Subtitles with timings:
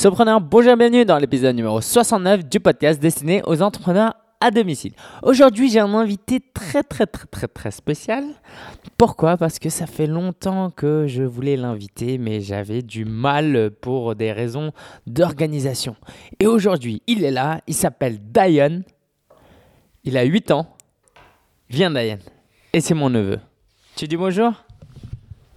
[0.00, 4.94] Sopreneur, bonjour, bienvenue dans l'épisode numéro 69 du podcast destiné aux entrepreneurs à domicile.
[5.22, 8.24] Aujourd'hui, j'ai un invité très très très très très spécial.
[8.96, 9.36] Pourquoi?
[9.36, 14.32] Parce que ça fait longtemps que je voulais l'inviter, mais j'avais du mal pour des
[14.32, 14.72] raisons
[15.06, 15.96] d'organisation.
[16.38, 18.84] Et aujourd'hui, il est là, il s'appelle Diane.
[20.04, 20.66] Il a 8 ans.
[21.68, 22.20] Viens Diane.
[22.72, 23.38] Et c'est mon neveu.
[23.96, 24.54] Tu dis bonjour?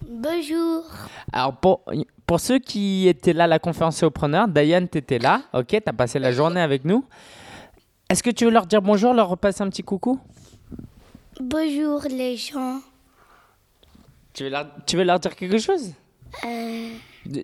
[0.06, 0.84] Bonjour.
[1.32, 1.86] Alors, pour,
[2.26, 5.78] pour ceux qui étaient là à la conférence Sopreneur, Diane, tu étais là, ok Tu
[5.86, 7.06] as passé la journée avec nous.
[8.10, 10.20] Est-ce que tu veux leur dire bonjour, leur repasser un petit coucou?
[11.40, 12.80] Bonjour les gens.
[14.34, 15.94] tu veux, leur, tu veux leur dire quelque chose?
[16.46, 16.90] Euh,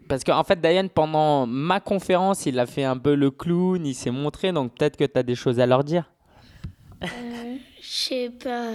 [0.07, 3.95] Parce qu'en fait, Diane, pendant ma conférence, il a fait un peu le clown, il
[3.95, 6.11] s'est montré, donc peut-être que tu as des choses à leur dire.
[7.01, 7.07] je
[7.81, 8.73] sais pas.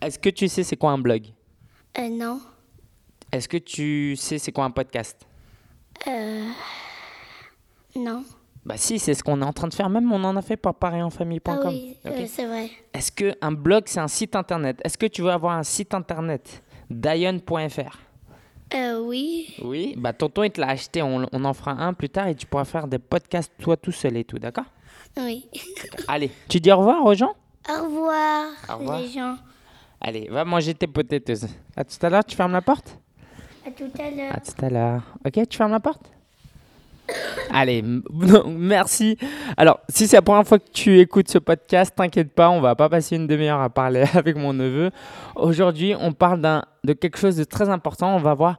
[0.00, 1.24] Est-ce que tu sais c'est quoi un blog?
[1.98, 2.40] Euh, non.
[3.32, 5.26] Est-ce que tu sais c'est quoi un podcast?
[6.06, 6.48] Euh,
[7.96, 8.24] non.
[8.64, 10.56] Bah si, c'est ce qu'on est en train de faire, même on en a fait
[10.56, 11.56] pour parierenfamille.com.
[11.64, 12.70] Ah oui, euh, c'est vrai.
[12.92, 14.78] Est-ce qu'un blog, c'est un site internet?
[14.84, 16.62] Est-ce que tu veux avoir un site internet?
[16.90, 17.98] Diane.fr
[18.74, 19.54] Euh, oui.
[19.62, 22.34] Oui, bah tonton il te l'a acheté, on, on en fera un plus tard et
[22.34, 24.66] tu pourras faire des podcasts toi tout seul et tout, d'accord?
[25.16, 25.48] Oui.
[26.06, 27.34] Allez, tu dis au revoir aux gens?
[27.70, 29.00] Au revoir, Au revoir.
[29.00, 29.36] les gens.
[30.00, 31.46] Allez, va manger tes potatoes.
[31.76, 32.98] À tout à l'heure, tu fermes la porte?
[33.68, 34.32] À tout à l'heure.
[34.34, 35.02] À tout à l'heure.
[35.26, 36.10] Ok, tu fermes la porte?
[37.50, 37.82] Allez,
[38.46, 39.18] merci.
[39.58, 42.74] Alors, si c'est la première fois que tu écoutes ce podcast, t'inquiète pas, on va
[42.74, 44.90] pas passer une demi-heure à parler avec mon neveu.
[45.36, 46.40] Aujourd'hui, on parle
[46.82, 48.16] de quelque chose de très important.
[48.16, 48.58] On va voir.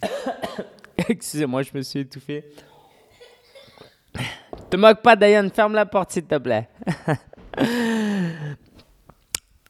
[1.08, 2.44] Excusez-moi, je me suis étouffé.
[4.70, 6.68] Te moque pas, Diane, ferme la porte s'il te plaît.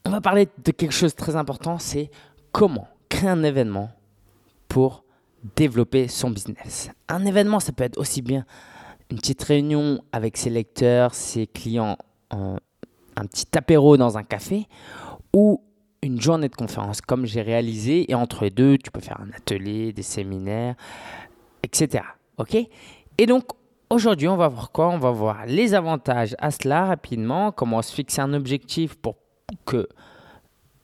[0.05, 2.11] on va parler de quelque chose de très important, c'est
[2.51, 3.89] comment créer un événement
[4.73, 5.03] pour
[5.55, 6.89] développer son business.
[7.07, 8.43] Un événement, ça peut être aussi bien
[9.11, 11.95] une petite réunion avec ses lecteurs, ses clients,
[12.31, 12.57] un,
[13.29, 14.65] petit apéro dans un café
[15.31, 15.61] ou
[16.01, 18.09] une journée de conférence comme j'ai réalisé.
[18.11, 20.73] Et entre les deux, tu peux faire un atelier, des séminaires,
[21.61, 22.05] etc.
[22.39, 22.57] Ok?
[23.19, 23.43] Et donc,
[23.91, 24.89] aujourd'hui, on va voir quoi?
[24.89, 29.17] On va voir les avantages à cela rapidement, comment se fixer un objectif pour
[29.65, 29.87] que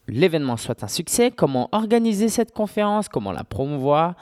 [0.09, 4.15] l'événement soit un succès, comment organiser cette conférence, comment la promouvoir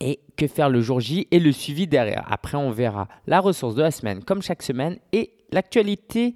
[0.00, 2.26] et que faire le jour J et le suivi derrière.
[2.30, 6.34] Après, on verra la ressource de la semaine comme chaque semaine et l'actualité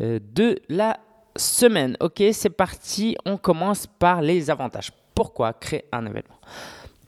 [0.00, 0.98] euh, de la
[1.36, 1.96] semaine.
[2.00, 3.16] Ok, c'est parti.
[3.26, 4.90] On commence par les avantages.
[5.14, 6.40] Pourquoi créer un événement?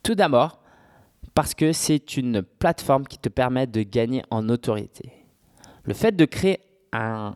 [0.02, 0.60] Tout d'abord,
[1.34, 5.12] parce que c'est une plateforme qui te permet de gagner en autorité.
[5.84, 6.60] Le fait de créer
[6.92, 7.34] un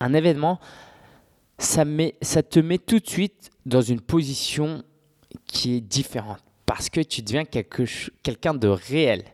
[0.00, 0.60] événement,
[1.58, 4.82] ça, te met tout de suite dans une position
[5.46, 9.24] qui est différente parce que tu deviens quelqu'un de réel,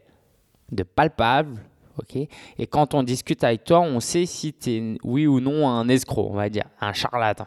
[0.72, 1.62] de palpable.
[1.98, 2.16] ok?
[2.59, 5.88] Et quand on discute avec toi, on sait si tu es oui ou non un
[5.88, 7.47] escroc, on va dire, un charlatan.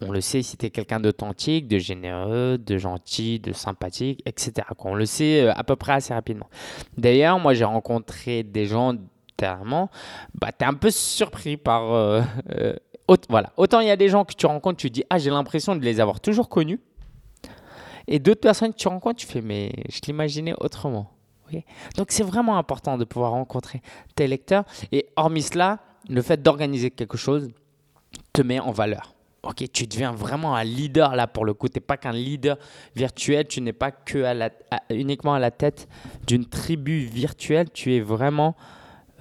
[0.00, 4.66] On le sait si tu es quelqu'un d'authentique, de généreux, de gentil, de sympathique, etc.
[4.78, 6.48] On le sait euh, à peu près assez rapidement.
[6.96, 8.94] D'ailleurs, moi j'ai rencontré des gens
[9.36, 9.90] dernièrement,
[10.34, 11.92] bah, tu es un peu surpris par...
[11.92, 12.74] euh, euh,
[13.10, 13.52] aut- voilà.
[13.56, 15.80] Autant il y a des gens que tu rencontres, tu dis, ah j'ai l'impression de
[15.84, 16.80] les avoir toujours connus.
[18.08, 21.10] Et d'autres personnes que tu rencontres, tu fais, mais je l'imaginais autrement.
[21.52, 21.62] Ok
[21.96, 23.82] Donc c'est vraiment important de pouvoir rencontrer
[24.14, 24.64] tes lecteurs.
[24.92, 25.78] Et hormis cela,
[26.08, 27.50] le fait d'organiser quelque chose
[28.32, 29.14] te met en valeur.
[29.42, 31.68] Ok, tu deviens vraiment un leader là pour le coup.
[31.68, 32.58] Tu n'es pas qu'un leader
[32.94, 34.50] virtuel, tu n'es pas que à la-
[34.90, 35.88] uniquement à la tête
[36.26, 38.54] d'une tribu virtuelle, tu es vraiment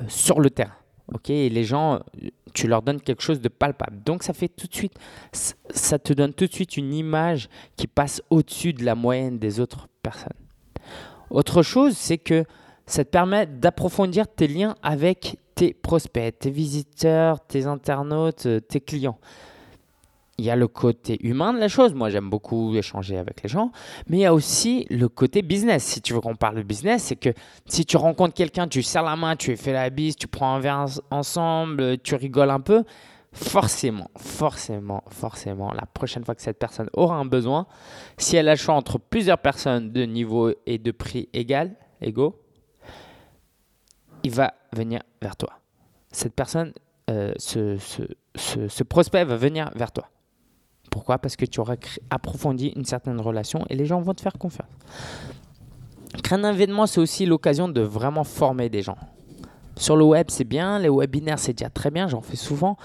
[0.01, 0.73] euh, sur le terrain.
[1.13, 1.99] Ok, les gens,
[2.53, 4.01] tu leur donnes quelque chose de palpable.
[4.03, 4.93] Donc ça fait tout de suite,
[5.31, 9.59] ça te donne tout de suite une image qui passe au-dessus de la moyenne des
[9.59, 10.33] autres personnes.
[11.29, 12.43] Autre chose, c'est que
[12.85, 18.79] ça te permet d'approfondir tes liens avec tes prospects, tes visiteurs, tes internautes, euh, tes
[18.79, 19.19] clients.
[20.39, 21.93] Il y a le côté humain de la chose.
[21.93, 23.73] Moi, j'aime beaucoup échanger avec les gens.
[24.07, 25.83] Mais il y a aussi le côté business.
[25.83, 27.31] Si tu veux qu'on parle de business, c'est que
[27.65, 30.59] si tu rencontres quelqu'un, tu serres la main, tu fais la bise, tu prends un
[30.61, 32.85] verre ens- ensemble, tu rigoles un peu,
[33.33, 37.67] forcément, forcément, forcément, la prochaine fois que cette personne aura un besoin,
[38.17, 42.39] si elle a le choix entre plusieurs personnes de niveau et de prix égal, égaux,
[44.23, 45.59] il va venir vers toi.
[46.13, 46.71] Cette personne,
[47.09, 50.05] euh, ce prospect va venir vers toi.
[50.89, 51.17] Pourquoi?
[51.17, 51.75] Parce que tu auras
[52.09, 54.67] approfondi une certaine relation et les gens vont te faire confiance.
[56.23, 58.97] Créer un événement, c'est aussi l'occasion de vraiment former des gens.
[59.75, 62.77] Sur le web, c'est bien, les webinaires, c'est déjà très bien, j'en fais souvent,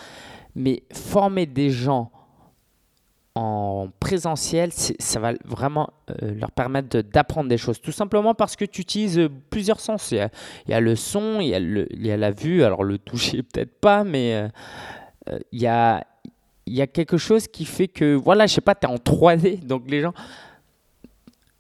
[0.55, 2.11] mais former des gens
[3.35, 7.81] en présentiel, ça va vraiment euh, leur permettre d'apprendre des choses.
[7.81, 10.13] Tout simplement parce que tu utilises euh, plusieurs sens.
[10.13, 10.29] Il
[10.69, 14.35] y a, le son, il y a, la vue, alors le toucher peut-être pas, mais
[15.29, 16.07] euh, il, y a,
[16.67, 18.97] il y a quelque chose qui fait que, voilà, je sais pas, tu es en
[18.97, 20.15] 3D, donc les gens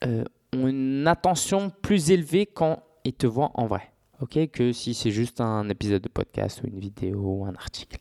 [0.04, 0.24] euh,
[0.54, 3.92] ont une attention plus élevée quand ils te voient en vrai.
[4.20, 7.98] ok que si c'est juste un épisode de podcast ou une vidéo ou un article.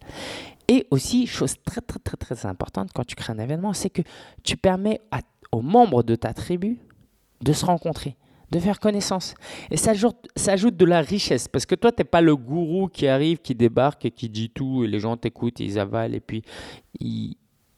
[0.68, 4.02] Et aussi, chose très très très très importante quand tu crées un événement, c'est que
[4.44, 5.02] tu permets
[5.52, 6.80] aux membres de ta tribu
[7.42, 8.16] de se rencontrer,
[8.54, 9.34] de faire connaissance.
[9.72, 12.36] Et ça ajoute, ça ajoute de la richesse, parce que toi, tu n'es pas le
[12.36, 16.14] gourou qui arrive, qui débarque et qui dit tout, et les gens t'écoutent, ils avalent,
[16.14, 16.44] et puis
[17.00, 17.36] ils,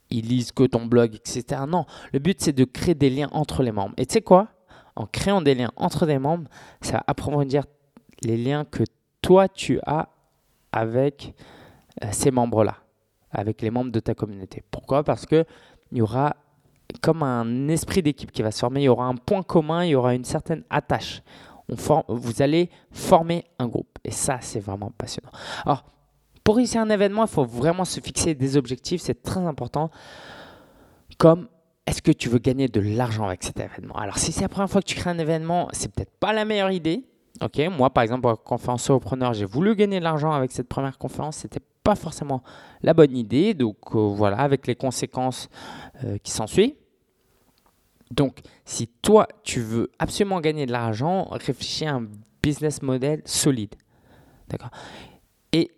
[0.09, 1.61] ils lisent que ton blog, etc.
[1.67, 3.93] Non, le but, c'est de créer des liens entre les membres.
[3.97, 4.49] Et tu sais quoi?
[4.97, 6.49] En créant des liens entre des membres,
[6.81, 7.63] ça va approfondir
[8.21, 8.83] les liens que
[9.21, 10.09] toi, tu as
[10.73, 11.33] avec
[12.03, 12.77] euh, ces membres-là,
[13.31, 14.61] avec les membres de ta communauté.
[14.71, 15.03] Pourquoi?
[15.03, 15.45] Parce qu'il
[15.93, 16.35] y aura
[17.01, 19.89] comme un esprit d'équipe qui va se former, il y aura un point commun, il
[19.89, 21.21] y aura une certaine attache.
[21.67, 23.97] Vous allez former un groupe.
[24.03, 25.31] Et ça, c'est vraiment passionnant.
[25.65, 25.83] Alors,
[26.43, 29.89] pour réussir un événement, il faut vraiment se fixer des objectifs, c'est très important.
[31.17, 31.47] Comme
[31.87, 33.95] est-ce que tu veux gagner de l'argent avec cet événement?
[33.95, 36.45] Alors, si c'est la première fois que tu crées un événement, c'est peut-être pas la
[36.45, 37.03] meilleure idée.
[37.41, 40.97] Ok, moi par exemple, en conférence solopreneur, j'ai voulu gagner de l'argent avec cette première
[40.97, 41.37] conférence.
[41.37, 42.43] C'était pas forcément
[42.81, 43.53] la bonne idée.
[43.53, 45.47] Donc euh, voilà, avec les conséquences
[46.03, 46.75] euh, qui s'ensuivent.
[48.11, 52.07] Donc, si toi, tu veux absolument gagner de l'argent, réfléchis à un
[52.43, 53.73] business model solide.
[54.47, 54.69] D'accord?
[55.51, 55.71] Et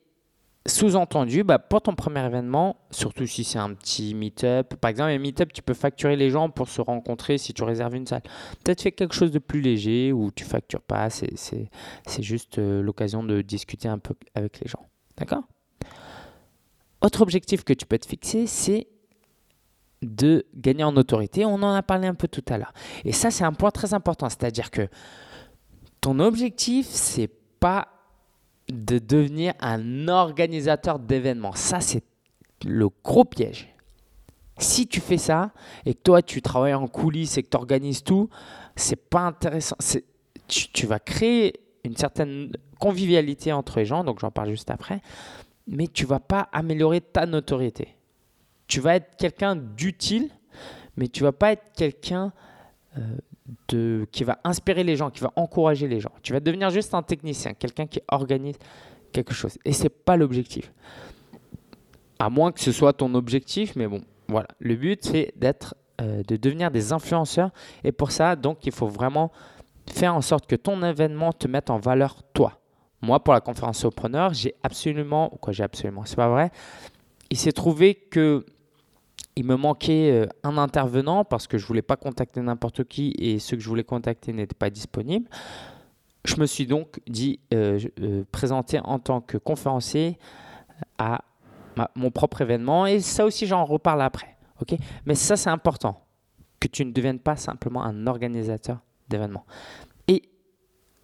[0.65, 5.17] sous-entendu, bah, pour ton premier événement, surtout si c'est un petit meet-up, par exemple, un
[5.19, 8.23] meet-up, tu peux facturer les gens pour se rencontrer si tu réserves une salle.
[8.63, 11.69] Peut-être fais quelque chose de plus léger où tu factures pas, c'est,
[12.19, 14.85] juste euh, l'occasion de discuter un peu avec les gens.
[15.17, 15.43] D'accord?
[17.07, 18.85] Autre objectif que tu peux te fixer, c'est
[20.01, 21.45] de gagner en autorité.
[21.45, 22.73] On en a parlé un peu tout à l'heure.
[23.05, 24.27] Et ça, c'est un point très important.
[24.27, 24.89] C'est-à-dire que
[26.01, 27.31] ton objectif, c'est
[27.61, 27.87] pas
[28.67, 31.53] de devenir un organisateur d'événements.
[31.53, 32.03] Ça, c'est
[32.65, 33.73] le gros piège.
[34.57, 35.51] Si tu fais ça
[35.85, 38.27] et que toi, tu travailles en coulisses et que tu organises tout,
[38.75, 39.77] c'est pas intéressant.
[40.49, 41.53] Tu, tu vas créer
[41.85, 42.51] une certaine
[42.81, 45.01] convivialité entre les gens, donc j'en parle juste après,
[45.67, 47.97] mais tu vas pas améliorer ta notoriété
[48.67, 50.29] tu vas être quelqu'un d'utile,
[50.97, 52.33] mais tu vas pas être quelqu'un
[52.97, 56.11] euh, qui va inspirer les gens, qui va encourager les gens.
[56.21, 58.57] Tu vas devenir juste un technicien, quelqu'un qui organise
[59.11, 59.57] quelque chose.
[59.63, 60.71] Et c'est pas l'objectif.
[62.19, 64.47] À moins que ce soit ton objectif, mais bon, voilà.
[64.59, 67.51] Le but, c'est d'être, euh, de devenir des influenceurs.
[67.83, 69.31] Et pour ça, donc, il faut vraiment
[69.89, 72.59] faire en sorte que ton événement te mette en valeur toi.
[73.01, 76.51] Moi, pour la conférence Sopreneur, j'ai absolument, quoi, j'ai absolument, c'est pas vrai.
[77.29, 78.45] Il s'est trouvé que
[79.35, 83.37] il me manquait euh, un intervenant parce que je voulais pas contacter n'importe qui et
[83.37, 85.29] ceux que je voulais contacter n'étaient pas disponibles.
[86.25, 90.17] Je me suis donc dit euh, euh, présenter en tant que conférencier
[90.97, 91.23] à
[91.95, 94.35] mon propre événement et ça aussi j'en reparle après.
[94.59, 94.75] ok?
[95.05, 96.03] Mais ça c'est important
[96.59, 99.45] que tu ne deviennes pas simplement un organisateur d'événements.
[100.07, 100.23] Et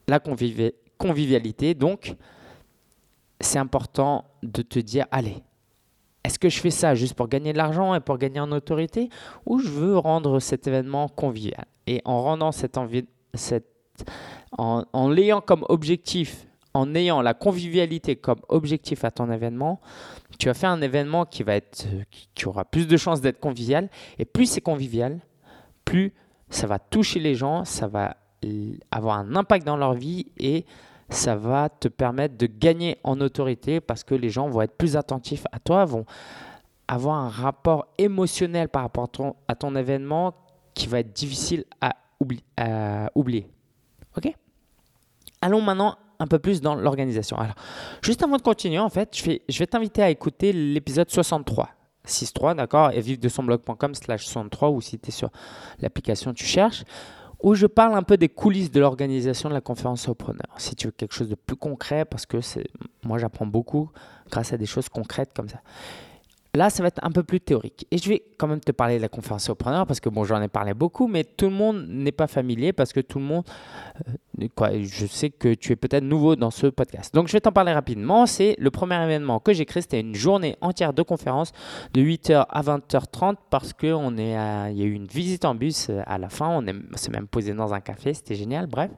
[0.07, 0.74] la convivi-
[1.05, 2.15] convivialité donc
[3.39, 5.38] c'est important de te dire allez
[6.23, 9.09] est-ce que je fais ça juste pour gagner de l'argent et pour gagner en autorité
[9.45, 11.65] ou je veux rendre cet événement convivial?
[11.85, 13.67] Et en rendant cet envi- cette,
[14.57, 19.81] en, en l'ayant comme objectif, en ayant la convivialité comme objectif à ton événement,
[20.39, 23.41] tu vas faire un événement qui va être, qui, qui aura plus de chances d'être
[23.41, 23.89] convivial.
[24.17, 25.19] Et plus c'est convivial,
[25.83, 26.13] plus
[26.50, 28.15] ça va toucher les gens, ça va
[28.91, 30.65] avoir un impact dans leur vie et
[31.13, 34.98] ça va te permettre de gagner en autorité parce que les gens vont être plus
[34.98, 36.05] attentifs à toi, vont
[36.88, 39.10] avoir un rapport émotionnel par rapport
[39.48, 40.34] à ton, événement
[40.74, 43.48] qui va être difficile à, oubli- à oublier.
[44.17, 44.34] Ok?
[45.41, 47.38] Allons maintenant un peu plus dans l'organisation.
[47.38, 47.55] Alors,
[48.01, 51.70] juste avant de continuer, en fait, je vais, je vais t'inviter à écouter l'épisode 63.
[52.08, 52.91] 6.3, d'accord?
[52.91, 55.29] Et vivre de son blog.com slash 63 ou si tu es sur
[55.79, 56.84] l'application, tu cherches
[57.43, 60.17] où je parle un peu des coulisses de l'organisation de la conférence aux.
[60.57, 62.38] Si tu veux quelque chose de plus concret, parce que
[63.03, 63.91] moi j'apprends beaucoup
[64.31, 65.59] grâce à des choses concrètes comme ça.
[66.55, 67.88] Là, ça va être un peu plus théorique.
[67.89, 70.24] Et je vais quand même te parler de la conférence aux preneurs, parce que bon,
[70.24, 73.25] j'en ai parlé beaucoup, mais tout le monde n'est pas familier, parce que tout le
[73.25, 73.43] monde,
[74.39, 77.12] euh, quoi, je sais que tu es peut-être nouveau dans ce podcast.
[77.15, 78.27] Donc, je vais t'en parler rapidement.
[78.27, 81.53] C'est le premier événement que j'ai créé, c'était une journée entière de conférence
[81.95, 83.74] de 8h à 20h30, parce
[84.36, 86.50] à- il y a eu une visite en bus euh, à la fin.
[86.50, 88.67] On est- s'est même posé dans un café, c'était génial.
[88.67, 88.91] Bref.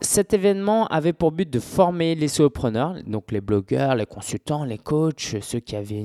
[0.00, 4.78] Cet événement avait pour but de former les solopreneurs, donc les blogueurs, les consultants, les
[4.78, 6.04] coachs, ceux qui avaient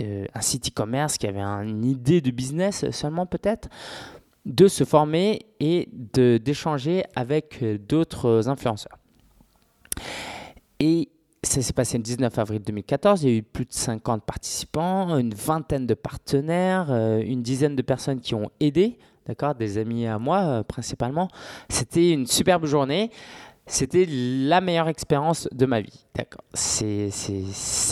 [0.00, 3.68] euh, un site e-commerce, qui avaient une idée de business seulement peut-être,
[4.44, 8.98] de se former et d'échanger avec euh, d'autres influenceurs.
[10.80, 11.08] Et
[11.44, 13.22] ça s'est passé le 19 avril 2014.
[13.22, 17.76] Il y a eu plus de 50 participants, une vingtaine de partenaires, euh, une dizaine
[17.76, 21.28] de personnes qui ont aidé, d'accord, des amis à moi euh, principalement.
[21.68, 23.10] C'était une superbe journée.
[23.66, 26.04] C'était la meilleure expérience de ma vie.
[26.14, 26.42] D'accord.
[26.52, 27.10] C'est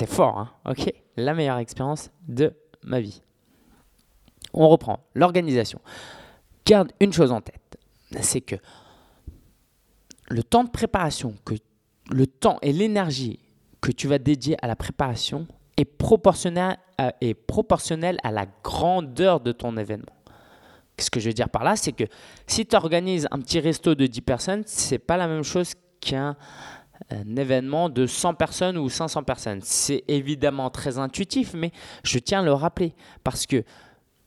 [0.07, 0.75] fort, hein
[1.17, 3.23] La meilleure expérience de ma vie.
[4.53, 5.81] On reprend l'organisation
[6.71, 7.79] garde une chose en tête,
[8.21, 8.55] c'est que
[10.29, 11.55] le temps de préparation, que
[12.11, 13.41] le temps et l'énergie
[13.81, 20.13] que tu vas dédier à la préparation est proportionnel à la grandeur de ton événement.
[21.01, 22.05] Ce que je veux dire par là, c'est que
[22.47, 25.75] si tu organises un petit resto de 10 personnes, ce n'est pas la même chose
[26.01, 26.37] qu'un
[27.37, 29.61] événement de 100 personnes ou 500 personnes.
[29.63, 31.73] C'est évidemment très intuitif, mais
[32.05, 33.65] je tiens à le rappeler parce que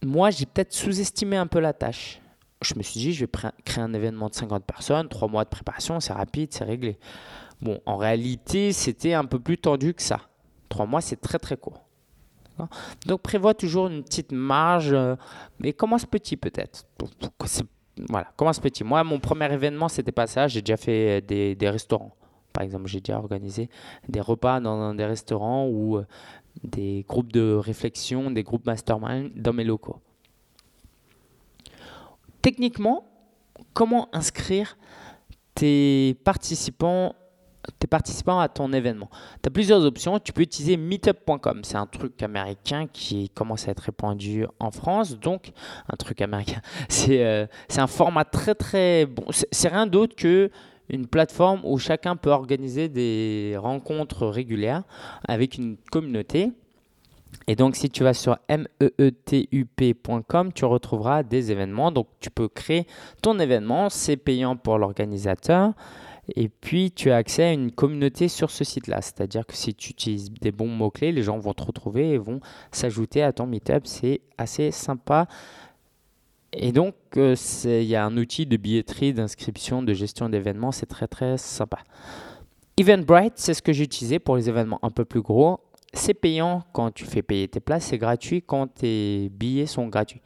[0.03, 2.19] moi, j'ai peut-être sous-estimé un peu la tâche
[2.63, 3.31] je me suis dit, je vais
[3.65, 6.97] créer un événement de 50 personnes, trois mois de préparation, c'est rapide, c'est réglé.
[7.61, 10.21] Bon, en réalité, c'était un peu plus tendu que ça.
[10.69, 11.82] Trois mois, c'est très très court.
[13.05, 15.15] Donc prévois toujours une petite marge, euh,
[15.59, 16.85] mais commence petit peut-être.
[18.09, 18.83] Voilà, commence petit.
[18.83, 20.47] Moi, mon premier événement, c'était pas ça.
[20.47, 22.15] J'ai déjà fait des, des, restaurants.
[22.51, 23.69] Par exemple, j'ai déjà organisé
[24.09, 26.05] des repas dans, des restaurants ou euh,
[26.63, 29.99] des groupes de réflexion, des groupes mastermind dans mes locaux
[32.43, 33.05] techniquement,
[33.73, 34.77] comment inscrire
[35.55, 37.15] tes participants,
[37.79, 39.09] tes participants à ton événement
[39.41, 40.19] Tu as plusieurs options.
[40.19, 41.61] Tu peux utiliser meetup.com.
[41.63, 45.17] C'est un truc américain qui commence à être répandu en France.
[45.19, 45.51] Donc,
[45.91, 46.61] un truc américain.
[46.89, 47.45] C'est euh,
[47.77, 49.25] un format très, très bon.
[49.29, 50.49] C'est rien d'autre que
[50.89, 54.83] une plateforme où chacun peut organiser des rencontres régulières
[55.27, 56.51] avec une communauté.
[57.47, 58.37] Et donc, si tu vas sur
[58.99, 61.91] meetup.com, tu retrouveras des événements.
[61.91, 62.85] Donc, tu peux créer
[63.21, 63.89] ton événement.
[63.89, 65.73] C'est payant pour l'organisateur.
[66.35, 69.01] Et puis, tu as accès à une communauté sur ce site-là.
[69.01, 72.39] C'est-à-dire que si tu utilises des bons mots-clés, les gens vont te retrouver et vont
[72.71, 73.85] s'ajouter à ton meetup.
[73.85, 75.27] C'est assez sympa.
[76.53, 80.71] Et donc, euh, il y a un outil de billetterie, d'inscription, de gestion d'événements.
[80.71, 81.79] C'est très, très sympa.
[82.77, 85.59] Eventbrite, c'est ce que j'ai utilisé pour les événements un peu plus gros
[85.93, 90.21] c'est payant quand tu fais payer tes places, c'est gratuit quand tes billets sont gratuits.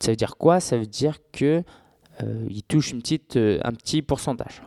[0.00, 0.60] Ça veut dire quoi?
[0.60, 1.62] Ça veut dire que
[2.48, 4.62] il touche une petite, euh, un petit pourcentage,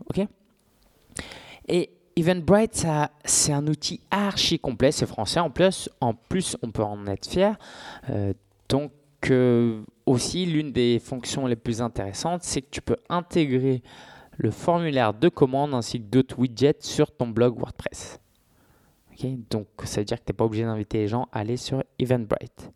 [1.68, 2.88] Et Eventbrite,
[3.26, 7.28] c'est un outil archi complet, c'est français en plus, en plus on peut en être
[7.28, 7.58] fier.
[8.10, 8.34] Euh,
[8.70, 8.92] donc
[10.06, 13.82] aussi l'une des fonctions les plus intéressantes, c'est que tu peux intégrer
[14.38, 18.20] le formulaire de commande ainsi que d'autres widgets sur ton blog WordPress.
[19.50, 21.84] Donc, ça veut dire que tu n'es pas obligé d'inviter les gens à aller sur
[22.00, 22.72] Eventbrite.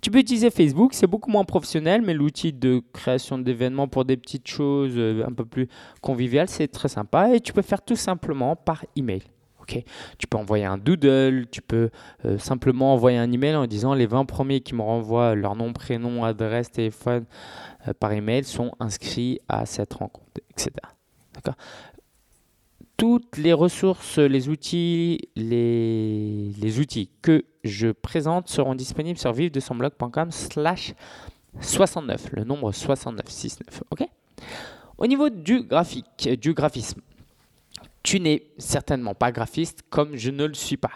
[0.00, 4.16] Tu peux utiliser Facebook, c'est beaucoup moins professionnel, mais l'outil de création d'événements pour des
[4.16, 5.68] petites choses euh, un peu plus
[6.00, 7.34] conviviales, c'est très sympa.
[7.34, 9.22] Et tu peux faire tout simplement par email.
[9.60, 9.84] Okay.
[10.18, 11.90] Tu peux envoyer un doodle, tu peux
[12.24, 15.72] euh, simplement envoyer un email en disant les 20 premiers qui me renvoient leur nom,
[15.72, 17.26] prénom, adresse, téléphone
[17.86, 20.72] euh, par email sont inscrits à cette rencontre, etc.
[23.02, 30.94] Toutes les ressources, les outils, les, outils que je présente seront disponibles sur vivre-de-son-blog.com slash
[31.60, 33.82] 69, le nombre 6969.
[33.90, 34.06] Ok?
[34.98, 37.00] Au niveau du graphique, du graphisme,
[38.04, 40.92] tu n'es certainement pas graphiste comme je ne le suis pas.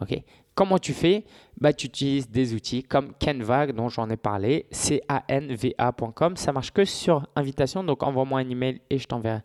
[0.00, 0.22] Ok?
[0.54, 1.24] Comment tu fais?
[1.60, 4.66] Bah, Tu utilises des outils comme Canva, dont j'en ai parlé,
[4.98, 6.36] canva.com.
[6.36, 9.40] Ça marche que sur invitation, donc envoie-moi un email et je t'enverrai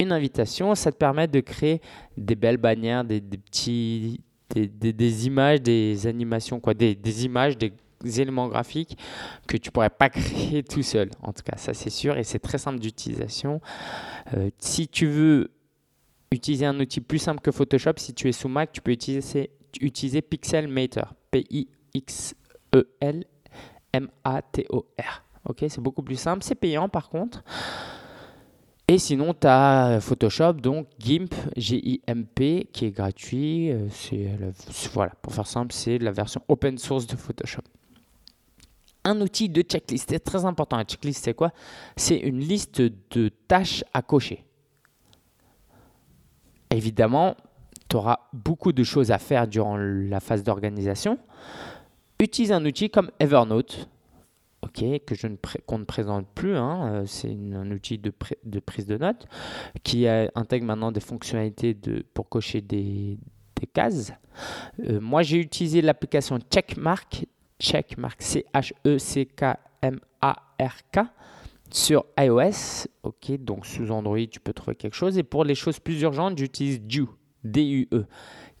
[0.00, 0.74] une invitation.
[0.74, 1.80] Ça te permet de créer
[2.16, 4.20] des belles bannières, des, petits,
[4.54, 7.72] des, images, des animations, quoi, des, images, des
[8.20, 8.98] éléments graphiques
[9.46, 11.10] que tu pourrais pas créer tout seul.
[11.22, 13.60] En tout cas, ça c'est sûr et c'est très simple d'utilisation.
[14.34, 15.50] Euh, si tu veux
[16.30, 19.50] utiliser un outil plus simple que Photoshop, si tu es sous Mac, tu peux utiliser
[19.80, 21.14] utiliser Pixelmator.
[21.30, 21.62] P-I-X-E-L-M-A-T-O-R.
[25.48, 26.42] Ok, c'est beaucoup plus simple.
[26.42, 27.42] C'est payant par contre.
[28.88, 33.70] Et sinon, tu as Photoshop, donc GIMP, G-I-M-P, qui est gratuit.
[33.70, 33.88] Euh,
[34.92, 37.62] voilà, pour faire simple, c'est la version open source de Photoshop.
[39.04, 40.76] Un outil de checklist, c'est très important.
[40.76, 41.52] Un checklist, c'est quoi?
[41.96, 44.44] C'est une liste de tâches à cocher.
[46.70, 47.36] Évidemment,
[47.92, 51.18] tu auras beaucoup de choses à faire durant la phase d'organisation.
[52.18, 53.86] Utilise un outil comme Evernote.
[54.62, 56.56] ok, que je ne qu'on ne présente plus.
[56.56, 58.10] Hein, euh, c'est un outil de,
[58.44, 59.26] de, prise de notes
[59.82, 63.18] qui intègre maintenant des fonctionnalités de, pour cocher des,
[63.56, 64.14] des cases.
[64.88, 67.26] Euh, moi, j'ai utilisé l'application Checkmark,
[67.60, 70.98] Checkmark, C-H-E-C-K-M-A-R-K
[71.70, 72.86] sur iOS.
[73.02, 75.18] Ok, donc sous Android, tu peux trouver quelque chose.
[75.18, 77.04] Et pour les choses plus urgentes, j'utilise Due,
[77.44, 78.06] D-U-E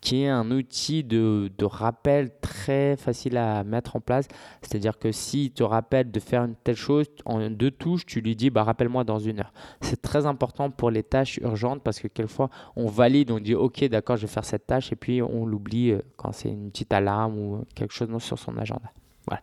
[0.02, 4.26] qui est un outil de, rappel très facile à mettre en place.
[4.60, 8.34] C'est-à-dire que s'il te rappelle de faire une telle chose, en deux touches, tu lui
[8.34, 9.52] dis bah, rappelle-moi dans une heure.
[9.80, 13.84] C'est très important pour les tâches urgentes parce que quelquefois on valide, on dit ok
[13.84, 16.92] d'accord je vais faire cette tâche et puis on l'oublie euh, quand c'est une petite
[16.92, 18.92] alarme ou quelque chose sur son agenda.
[19.28, 19.42] Voilà.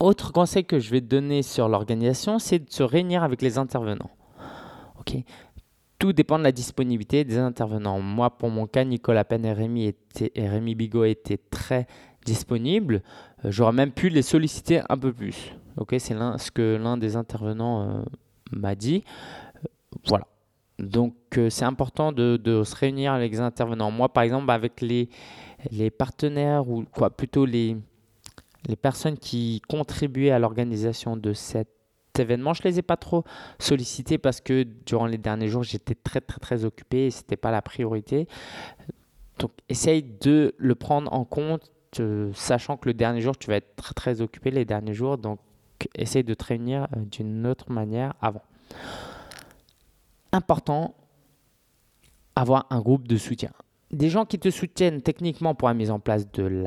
[0.00, 3.58] Autre conseil que je vais te donner sur l'organisation, c'est de se réunir avec les
[3.58, 4.10] intervenants.
[4.98, 5.16] Ok,
[6.02, 8.00] tout dépend de la disponibilité des intervenants.
[8.00, 11.86] Moi, pour mon cas, Nicolas Penn et Rémi, étaient, Rémi Bigot étaient très
[12.24, 13.04] disponibles.
[13.44, 15.54] Euh, j'aurais même pu les solliciter un peu plus.
[15.76, 18.02] Ok, c'est ce que l'un des intervenants euh,
[18.50, 19.04] m'a dit.
[19.54, 19.68] Euh,
[20.08, 20.26] voilà.
[20.80, 21.14] Donc,
[21.50, 23.92] c'est important de, se réunir avec les intervenants.
[23.92, 25.08] Moi, par exemple, avec les,
[25.90, 27.76] partenaires ou quoi, plutôt les
[28.80, 31.81] personnes qui contribuaient à l'organisation de cette
[32.20, 32.54] événement.
[32.54, 33.24] Je les ai pas trop
[33.58, 37.50] sollicités parce que durant les derniers jours, j'étais très très très occupé et c'était pas
[37.50, 38.28] la priorité.
[39.38, 43.56] Donc essaye de le prendre en compte, euh, sachant que le dernier jour, tu vas
[43.56, 45.18] être très très occupé les derniers jours.
[45.18, 45.38] Donc
[45.94, 48.42] essaye de te réunir euh, d'une autre manière avant.
[50.32, 50.94] Important,
[52.36, 53.50] avoir un groupe de soutien
[53.92, 56.64] des gens qui te soutiennent techniquement pour la mise en place de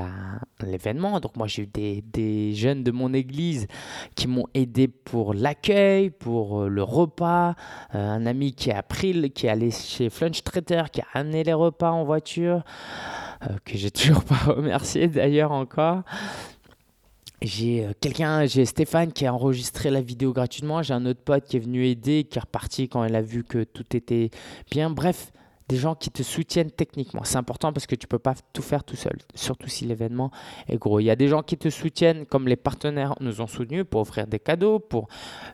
[0.63, 1.19] l'événement.
[1.19, 3.67] Donc moi j'ai eu des, jeunes de mon église
[4.15, 7.55] qui m'ont aidé pour l'accueil, pour euh, le repas.
[7.95, 11.43] Euh, un ami qui a pris, qui est allé chez Flunch Trader, qui a amené
[11.43, 12.63] les repas en voiture,
[13.43, 16.03] euh, que j'ai toujours pas remercié d'ailleurs encore.
[17.41, 20.81] J'ai quelqu'un, j'ai Stéphane qui a enregistré la vidéo gratuitement.
[20.81, 23.43] J'ai un autre pote qui est venu aider, qui est reparti quand il a vu
[23.43, 24.29] que tout était
[24.71, 24.89] bien.
[24.89, 25.31] Bref,
[25.67, 27.23] des gens qui te soutiennent techniquement.
[27.23, 30.31] C'est important parce que tu ne peux pas tout faire tout seul, surtout si l'événement
[30.67, 30.99] est gros.
[30.99, 34.01] Il y a des gens qui te soutiennent, comme les partenaires nous ont soutenus pour
[34.01, 35.07] offrir des cadeaux, pour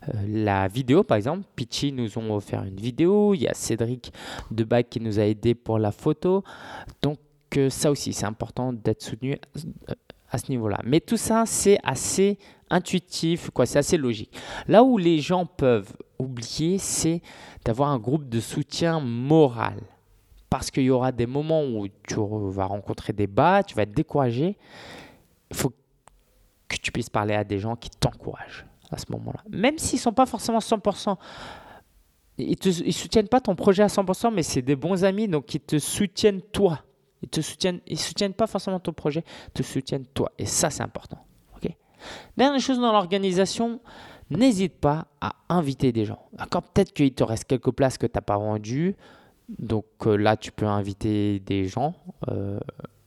[0.09, 1.45] euh, la vidéo par exemple.
[1.55, 3.33] Pitchy nous ont offert une vidéo.
[3.33, 4.11] Il y a Cédric
[4.49, 6.43] Debac qui nous a aidé pour la photo.
[7.01, 7.19] Donc
[7.57, 9.93] euh, ça aussi, c'est important d'être soutenu euh,
[10.29, 10.79] à ce niveau-là.
[10.83, 12.37] Mais tout ça, c'est assez
[12.69, 14.33] intuitif, quoi, c'est assez logique.
[14.67, 17.21] Là où les gens peuvent oublier, c'est
[17.65, 19.81] d'avoir un groupe de soutien moral
[20.51, 23.93] parce qu'il y aura des moments où tu vas rencontrer des bas, tu vas être
[23.93, 24.57] découragé.
[25.49, 25.71] Il faut
[26.67, 29.41] que tu puisses parler à des gens qui t'encouragent à ce moment-là.
[29.49, 31.15] Même s'ils ne sont pas forcément 100%,
[32.37, 35.61] ils ne soutiennent pas ton projet à 100%, mais c'est des bons amis, donc ils
[35.61, 36.83] te soutiennent toi.
[37.21, 40.33] Ils te soutiennent, soutiennent pas forcément ton projet, ils te soutiennent toi.
[40.37, 41.25] Et ça, c'est important.
[41.55, 41.71] ok?
[42.35, 43.79] Dernière chose dans l'organisation,
[44.29, 46.27] n'hésite pas à inviter des gens.
[46.73, 48.97] Peut-être qu'il te reste quelques places que tu n'as pas vendues.
[49.59, 51.95] Donc euh, là, tu peux inviter des gens.
[52.29, 52.59] Euh,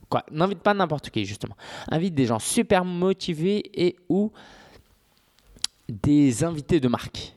[0.09, 1.57] quoi N'invite pas n'importe qui, justement.
[1.91, 4.33] Invite des gens super motivés et ou
[5.89, 7.35] des invités de marque.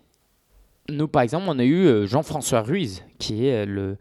[0.89, 3.97] Nous, par exemple, on a eu euh, Jean-François Ruiz, qui est le,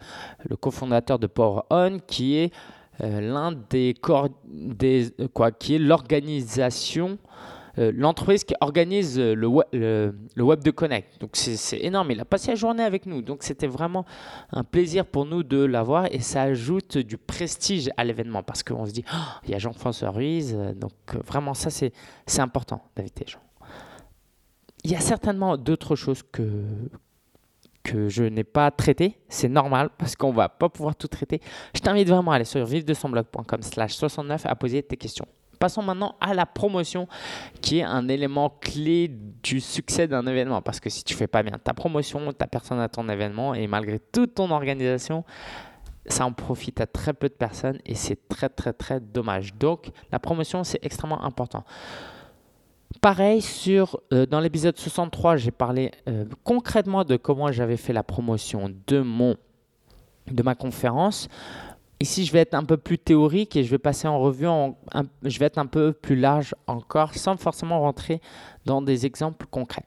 [0.61, 2.53] cofondateur de Power On, qui est
[3.01, 3.95] l'un des
[4.55, 7.19] des, quoi, qui est l'organisation
[7.79, 11.21] euh, l'entreprise qui organise euh, le web, de Connect.
[11.21, 12.11] Donc c'est énorme.
[12.11, 13.23] Il a passé la journée avec nous.
[13.23, 14.05] Donc c'était vraiment
[14.51, 18.87] un plaisir pour nous de l'avoir et ça ajoute du prestige à l'événement parce qu'on
[18.87, 20.55] se dit, oh, il y a Jean-François Ruiz.
[20.57, 20.93] Euh, donc
[21.27, 21.93] vraiment ça c'est
[22.39, 23.41] important d'inviter gens.
[24.85, 26.63] Il y a certainement d'autres choses que,
[27.83, 29.19] que je n'ai pas traité.
[29.29, 31.41] C'est normal parce qu'on va pas pouvoir tout traiter.
[31.75, 35.27] Je t'invite vraiment à aller sur vive-de-son-blog.com slash 69 à poser tes questions.
[35.59, 37.09] Passons maintenant à la promotion,
[37.61, 39.11] qui est un élément clé
[39.43, 40.63] du succès d'un événement.
[40.63, 43.67] Parce que si tu fais pas bien ta promotion, ta personne à ton événement, et
[43.67, 45.25] malgré toute ton organisation,
[46.09, 49.55] ça en profite à très peu de personnes et c'est très très très dommage.
[49.55, 51.65] Donc la promotion, c'est extrêmement important.
[53.01, 58.03] Pareil, sur, euh, dans l'épisode 63, j'ai parlé euh, concrètement de comment j'avais fait la
[58.03, 59.37] promotion de, mon,
[60.31, 61.29] de ma conférence.
[61.99, 64.47] Ici, je vais être un peu plus théorique et je vais passer en revue,
[65.23, 68.21] je vais être un peu plus large encore, sans forcément rentrer
[68.67, 69.87] dans des exemples concrets.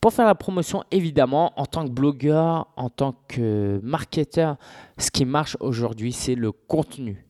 [0.00, 4.56] Pour faire la promotion, évidemment, en tant que blogueur, en tant que marketeur,
[4.98, 7.24] ce qui marche aujourd'hui, c'est le contenu.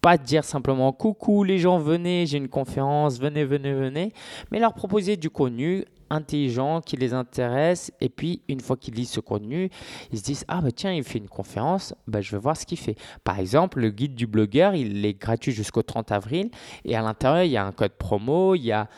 [0.00, 4.12] Pas dire simplement coucou les gens, venez, j'ai une conférence, venez, venez, venez,
[4.50, 7.92] mais leur proposer du contenu intelligent qui les intéresse.
[8.00, 9.70] Et puis, une fois qu'ils lisent ce contenu,
[10.12, 12.66] ils se disent Ah, bah tiens, il fait une conférence, bah, je vais voir ce
[12.66, 12.96] qu'il fait.
[13.24, 16.50] Par exemple, le guide du blogueur, il est gratuit jusqu'au 30 avril.
[16.84, 18.88] Et à l'intérieur, il y a un code promo, il y a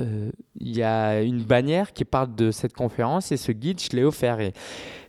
[0.00, 3.96] euh, il y a une bannière qui parle de cette conférence et ce guide, je
[3.96, 4.40] l'ai offert.
[4.40, 4.52] Et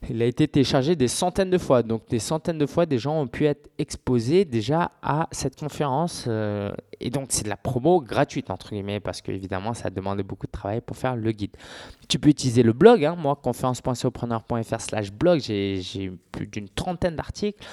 [0.09, 1.83] il a été téléchargé des centaines de fois.
[1.83, 6.25] Donc des centaines de fois, des gens ont pu être exposés déjà à cette conférence.
[6.27, 10.23] euh, et donc c'est de la promo gratuite, entre guillemets, parce qu'évidemment, ça a demandé
[10.23, 11.55] beaucoup de travail pour faire le guide.
[12.07, 13.03] Tu peux utiliser le blog.
[13.03, 17.63] Hein, moi, conférence.sopreneur.fr slash blog, j'ai plus d'une trentaine d'articles.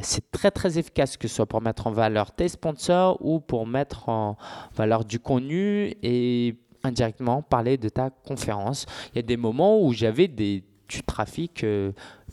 [0.00, 3.66] C'est très très efficace, que ce soit pour mettre en valeur tes sponsors ou pour
[3.66, 4.36] mettre en
[4.74, 8.86] valeur du contenu et indirectement parler de ta conférence.
[9.12, 10.62] Il y a des moments où j'avais du
[11.06, 11.92] trafic euh,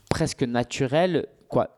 [0.10, 1.70] presque naturel, quoi.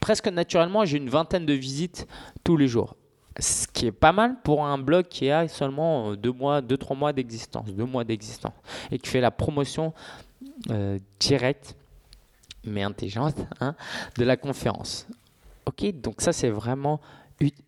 [0.00, 2.06] Presque naturellement, j'ai une vingtaine de visites
[2.44, 2.96] tous les jours.
[3.40, 6.76] Ce qui est pas mal pour un blog qui a seulement euh, deux mois, deux,
[6.76, 8.54] trois mois d'existence, deux mois d'existence,
[8.90, 9.92] et qui fait la promotion
[10.70, 11.76] euh, directe,
[12.68, 13.74] mais intelligente, hein,
[14.16, 15.06] de la conférence.
[15.66, 17.00] Ok, donc ça c'est vraiment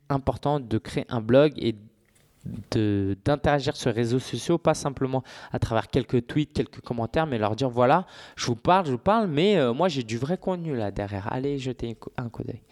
[0.09, 1.75] important de créer un blog et
[2.45, 7.55] d'interagir sur les réseaux sociaux, pas simplement à travers quelques tweets, quelques commentaires, mais leur
[7.55, 10.75] dire voilà, je vous parle, je vous parle, mais euh, moi j'ai du vrai contenu
[10.75, 11.31] là derrière.
[11.31, 12.63] Allez jeter un coup- d'œil.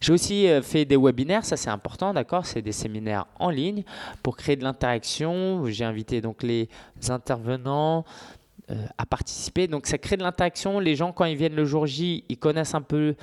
[0.00, 3.84] J'ai aussi euh, fait des webinaires, ça c'est important, d'accord C'est des séminaires en ligne
[4.22, 5.64] pour créer de l'interaction.
[5.66, 6.68] J'ai invité donc les
[7.08, 8.04] intervenants
[8.98, 9.68] à participer.
[9.68, 10.78] Donc ça crée de l'interaction.
[10.78, 13.14] Les gens, quand ils viennent le jour J, ils connaissent un peu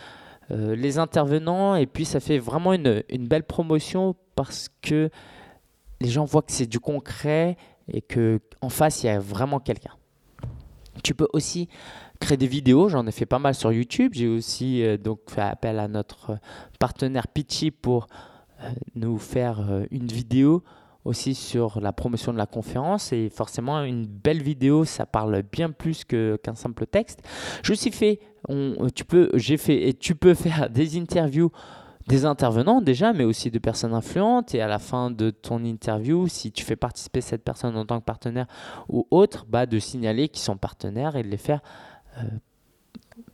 [0.51, 5.09] euh, les intervenants et puis ça fait vraiment une, belle promotion parce que
[6.01, 7.55] les gens voient que c'est du concret
[7.87, 9.93] et que en face il y a vraiment quelqu'un.
[11.03, 11.69] Tu peux aussi
[12.19, 14.13] créer des vidéos, j'en ai fait pas mal sur YouTube.
[14.15, 16.37] J'ai aussi euh, donc fait appel à notre euh,
[16.79, 18.07] partenaire Pitchy pour
[18.63, 20.63] euh, nous faire euh, une vidéo
[21.05, 23.11] aussi sur la promotion de la conférence.
[23.13, 27.21] Et forcément une belle vidéo ça parle bien plus qu'un simple texte.
[27.63, 28.19] J'ai aussi fait
[28.95, 31.51] tu peux j'ai fait et tu peux faire des interviews
[32.07, 34.53] des intervenants déjà mais aussi de personnes influentes.
[34.55, 37.99] Et à la fin de ton interview si tu fais participer cette personne en tant
[37.99, 38.47] que partenaire
[38.87, 41.61] ou autre bah de signaler qu'ils sont partenaires et de les faire
[42.17, 42.23] euh,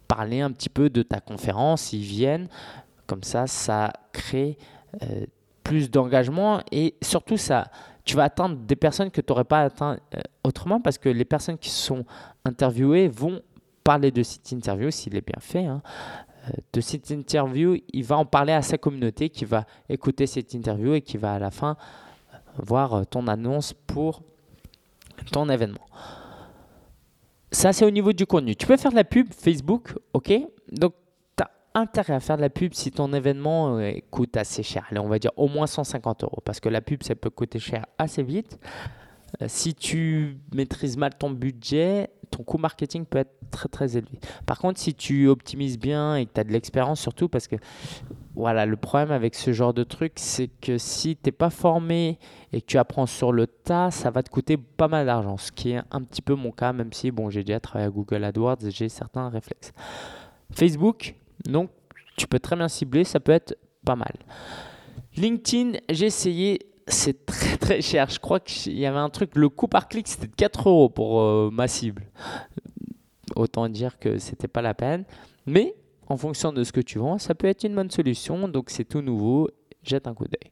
[0.08, 1.94] parler un petit peu de ta conférence.
[1.94, 2.48] Ils viennent
[3.08, 4.58] comme ça ça crée
[5.04, 5.26] euh,
[5.66, 7.70] plus d'engagement et surtout ça
[8.06, 11.26] tu vas atteindre des personnes que tu n'aurais pas atteint euh, autrement parce que les
[11.26, 12.06] personnes qui sont
[12.46, 13.42] interviewées vont
[13.84, 15.82] parler de cette interview s'il est bien fait hein.
[16.48, 20.54] Euh, de cette interview il va en parler à sa communauté qui va écouter cette
[20.54, 21.76] interview et qui va à la fin
[22.32, 24.22] euh, voir ton annonce pour
[25.32, 25.88] ton événement.
[27.52, 28.56] Ça c'est au niveau du contenu.
[28.56, 30.32] Tu peux faire de la pub Facebook ok?
[30.72, 30.94] Donc
[31.76, 34.88] intérêt à faire de la pub si ton événement euh, coûte assez cher.
[34.90, 37.60] Allez, on va dire au moins 150 euros parce que la pub, ça peut coûter
[37.60, 38.60] cher assez vite.
[39.42, 44.20] Euh, si tu maîtrises mal ton budget, ton coût marketing peut être très très élevé.
[44.46, 47.58] Par contre, si tu optimises bien et que tu as de l'expérience surtout, parce que
[48.36, 52.20] voilà, le problème avec ce genre de truc, c'est que si tu n'es pas formé
[52.52, 55.52] et que tu apprends sur le tas, ça va te coûter pas mal d'argent, ce
[55.52, 58.24] qui est un petit peu mon cas, même si bon, j'ai déjà travaillé à Google
[58.24, 59.72] AdWords et j'ai certains réflexes.
[60.52, 61.16] Facebook,
[61.48, 61.70] donc
[62.18, 64.14] tu peux très bien cibler, ça peut être pas mal.
[65.16, 68.10] LinkedIn, j'ai essayé, c'est très très cher.
[68.10, 70.90] Je crois qu'il y avait un truc, le coût par clic c'était de 4 euros
[70.90, 72.04] pour euh, ma cible.
[73.36, 75.04] Autant dire que c'était pas la peine.
[75.46, 75.76] Mais
[76.08, 78.48] en fonction de ce que tu vends, ça peut être une bonne solution.
[78.48, 79.50] Donc c'est tout nouveau,
[79.84, 80.52] jette un coup d'œil.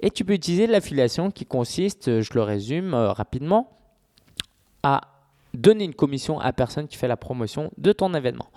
[0.00, 3.76] Et tu peux utiliser l'affiliation qui consiste, je le résume euh, rapidement,
[4.82, 5.02] à
[5.52, 8.48] donner une commission à personne qui fait la promotion de ton événement.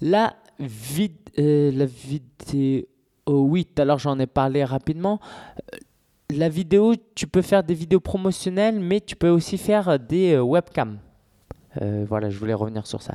[0.00, 2.86] La, vid euh, la vidéo,
[3.26, 5.20] oui, tout à l'heure j'en ai parlé rapidement.
[5.72, 5.76] Euh,
[6.30, 10.42] La vidéo, tu peux faire des vidéos promotionnelles, mais tu peux aussi faire des euh,
[10.42, 10.98] webcams.
[11.80, 13.14] Euh, voilà, je voulais revenir sur ça.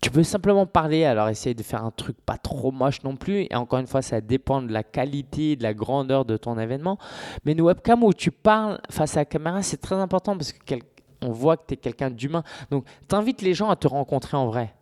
[0.00, 3.46] Tu peux simplement parler, alors essayer de faire un truc pas trop moche non plus.
[3.50, 6.98] Et encore une fois, ça dépend de la qualité, de la grandeur de ton événement.
[7.44, 10.74] Mais une webcam où tu parles face à la caméra, c'est très important parce que
[11.22, 12.42] on voit que tu es quelqu'un d'humain.
[12.70, 14.74] Donc, tu invites les gens à te rencontrer en vrai.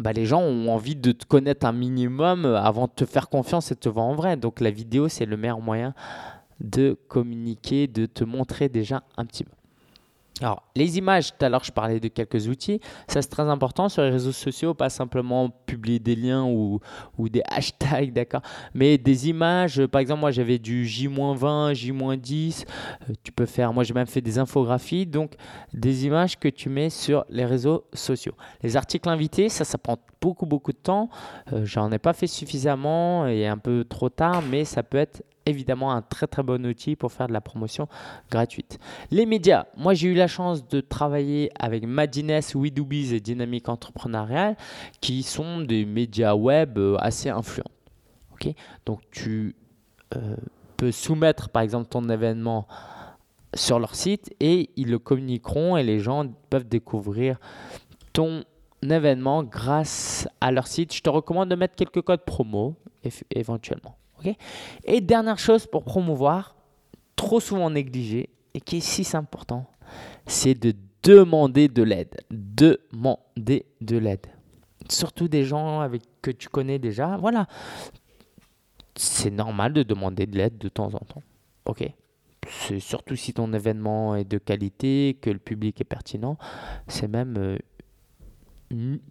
[0.00, 3.72] Bah, les gens ont envie de te connaître un minimum avant de te faire confiance
[3.72, 4.36] et de te voir en vrai.
[4.36, 5.92] Donc, la vidéo, c'est le meilleur moyen
[6.60, 9.57] de communiquer, de te montrer déjà un petit peu.
[10.40, 12.80] Alors, les images, tout à l'heure, je parlais de quelques outils.
[13.08, 16.80] Ça, c'est très important sur les réseaux sociaux, pas simplement publier des liens ou,
[17.18, 19.84] des hashtags, d'accord, mais des images.
[19.86, 22.64] Par exemple, moi, j'avais du J-20, J-10.
[23.08, 25.34] Euh, tu peux faire, moi, j'ai même fait des infographies, donc
[25.72, 28.34] des images que tu mets sur les réseaux sociaux.
[28.62, 31.08] Les articles invités, ça, ça prend beaucoup, beaucoup de temps.
[31.52, 35.22] Euh, J'en ai pas fait suffisamment et un peu trop tard, mais ça peut être
[35.48, 37.88] évidemment un très très bon outil pour faire de la promotion
[38.30, 38.78] gratuite.
[39.10, 44.56] Les médias, moi j'ai eu la chance de travailler avec Madines, WeDoBiz et Dynamique Entrepreneuriale
[45.00, 47.70] qui sont des médias web euh, assez influents.
[48.86, 49.56] Donc tu
[50.16, 50.36] euh,
[50.76, 52.66] peux soumettre par exemple ton événement
[53.54, 57.38] sur leur site et ils le communiqueront et les gens peuvent découvrir
[58.12, 58.44] ton
[58.82, 60.94] événement grâce à leur site.
[60.94, 62.76] Je te recommande de mettre quelques codes promo
[63.30, 63.96] éventuellement.
[64.84, 66.56] Et dernière chose pour promouvoir,
[67.16, 69.66] trop souvent négligé et qui est si important,
[70.26, 72.16] c'est de demander de l'aide.
[72.30, 74.26] Demander de l'aide.
[74.88, 77.16] Surtout des gens avec que tu connais déjà.
[77.16, 77.46] Voilà.
[78.96, 81.22] C'est normal de demander de l'aide de temps en temps.
[81.66, 81.84] OK?
[82.78, 86.38] Surtout si ton événement est de qualité, que le public est pertinent,
[86.86, 87.58] c'est même, euh,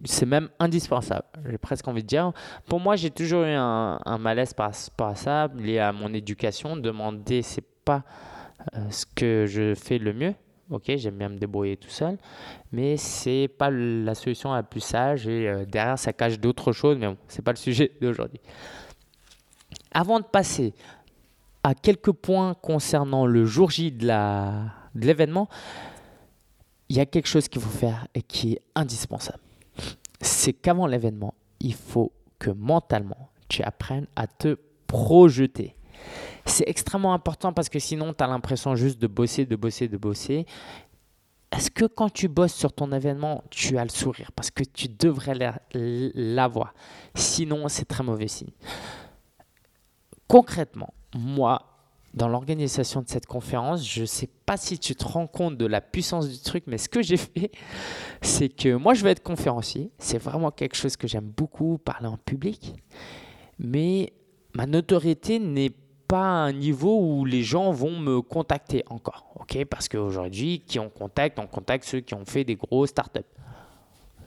[0.04, 1.24] c'est même indispensable.
[1.48, 2.32] J'ai presque envie de dire.
[2.66, 6.76] Pour moi, j'ai toujours eu un, malaise par rapport à ça, lié à mon éducation.
[6.76, 8.04] Demander, c'est pas
[8.74, 10.34] euh, ce que je fais le mieux.
[10.70, 12.18] Ok, j'aime bien me débrouiller tout seul,
[12.72, 16.98] mais c'est pas la solution la plus sage et euh, derrière ça cache d'autres choses,
[16.98, 18.40] mais bon, c'est pas le sujet d'aujourd'hui.
[19.92, 20.74] Avant de passer
[21.62, 24.12] à quelques points concernant le jour J de
[24.94, 25.48] l'événement,
[26.90, 29.40] il y a quelque chose qu'il faut faire et qui est indispensable.
[30.20, 35.76] C'est qu'avant l'événement, il faut que mentalement, tu apprennes à te projeter.
[36.44, 39.96] C'est extrêmement important parce que sinon, tu as l'impression juste de bosser, de bosser, de
[39.96, 40.46] bosser.
[41.50, 44.32] Est-ce que quand tu bosses sur ton événement, tu as le sourire?
[44.32, 45.34] Parce que tu devrais
[45.72, 46.74] l'avoir.
[47.14, 48.52] Sinon, c'est très mauvais signe.
[50.26, 51.77] Concrètement, moi,
[52.14, 55.66] dans l'organisation de cette conférence, je ne sais pas si tu te rends compte de
[55.66, 57.50] la puissance du truc, mais ce que j'ai fait,
[58.22, 59.90] c'est que moi, je vais être conférencier.
[59.98, 62.74] C'est vraiment quelque chose que j'aime beaucoup, parler en public.
[63.58, 64.12] Mais
[64.54, 65.72] ma notoriété n'est
[66.08, 69.30] pas à un niveau où les gens vont me contacter encore.
[69.38, 69.64] ok?
[69.66, 73.20] Parce qu'aujourd'hui, qui on contacte On contacte ceux qui ont fait des gros startups.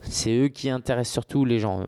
[0.04, 1.86] C'est eux qui intéressent surtout les gens.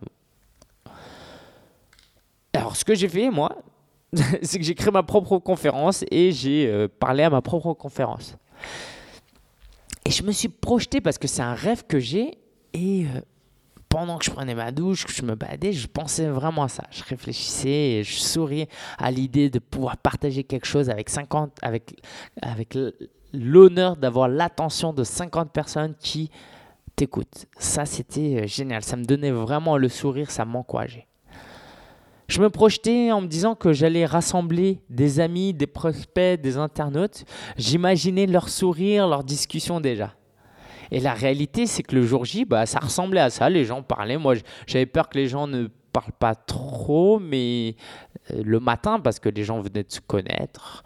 [2.54, 3.56] Alors, ce que j'ai fait, moi,
[4.42, 8.38] c'est que j'ai créé ma propre conférence et j'ai euh, parlé à ma propre conférence.
[10.06, 12.38] Et je me suis projeté parce que c'est un rêve que j'ai
[12.74, 13.22] et euh,
[13.90, 16.84] pendant que je prenais ma douche, que je me baladais, je pensais vraiment à ça.
[16.92, 22.02] Je réfléchissais et je souriais à l'idée de pouvoir partager quelque chose avec 50, avec,
[22.42, 22.78] avec
[23.34, 26.30] l'honneur d'avoir l'attention de 50 personnes qui
[26.96, 27.46] t'écoutent.
[27.58, 28.84] Ça, c'était euh, génial.
[28.84, 31.08] Ça me donnait vraiment le sourire, ça m'encourageait.
[32.28, 37.26] Je me projetais en me disant que j'allais rassembler des amis, des prospects, des internautes.
[37.58, 40.14] J'imaginais leur sourire, leur discussion déjà.
[40.92, 43.50] Et la réalité, c'est que le jour J, bah, ça ressemblait à ça.
[43.50, 44.18] Les gens parlaient.
[44.18, 44.36] Moi,
[44.68, 47.76] j'avais peur que les gens ne parlent pas trop, mais
[48.32, 50.84] euh, le matin, parce que les gens venaient de se connaître.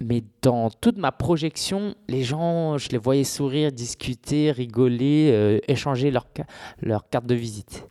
[0.00, 6.10] Mais dans toute ma projection, les gens, je les voyais sourire, discuter, rigoler, euh, échanger
[6.10, 6.26] leur,
[6.80, 7.86] leur carte de visite.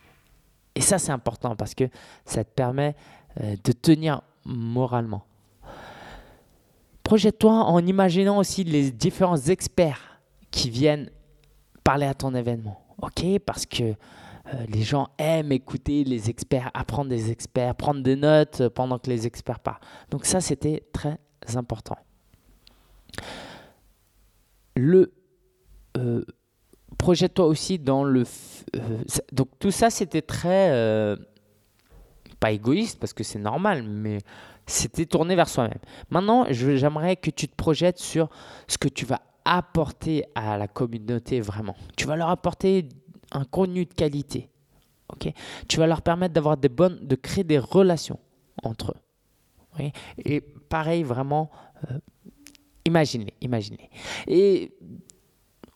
[0.75, 1.85] Et ça, c'est important parce que
[2.25, 2.95] ça te permet
[3.41, 5.25] euh, de tenir moralement.
[7.03, 11.09] Projette-toi en imaginant aussi les différents experts qui viennent
[11.83, 12.81] parler à ton événement.
[13.01, 13.39] OK?
[13.45, 18.69] Parce que euh, les gens aiment écouter les experts, apprendre des experts, prendre des notes
[18.69, 19.81] pendant que les experts parlent.
[20.09, 21.17] Donc ça, c'était très
[21.55, 21.97] important.
[24.75, 25.11] Le
[25.97, 26.23] euh,
[27.01, 28.23] projette-toi aussi dans le.
[28.75, 28.79] Euh,
[29.31, 30.69] donc tout ça, c'était très.
[30.71, 31.15] Euh,
[32.39, 34.19] pas égoïste, parce que c'est normal, mais
[34.67, 35.79] c'était tourné vers soi-même.
[36.09, 38.29] Maintenant, j'aimerais que tu te projettes sur
[38.67, 41.75] ce que tu vas apporter à la communauté vraiment.
[41.97, 42.87] Tu vas leur apporter
[43.31, 44.49] un contenu de qualité.
[45.67, 48.19] tu vas leur permettre d'avoir des bonnes, de créer des relations
[48.63, 48.91] entre
[49.79, 49.91] eux.
[50.23, 51.49] Et pareil, vraiment,
[51.89, 51.99] euh,
[52.85, 53.89] imaginez, imaginez.
[54.27, 54.71] Et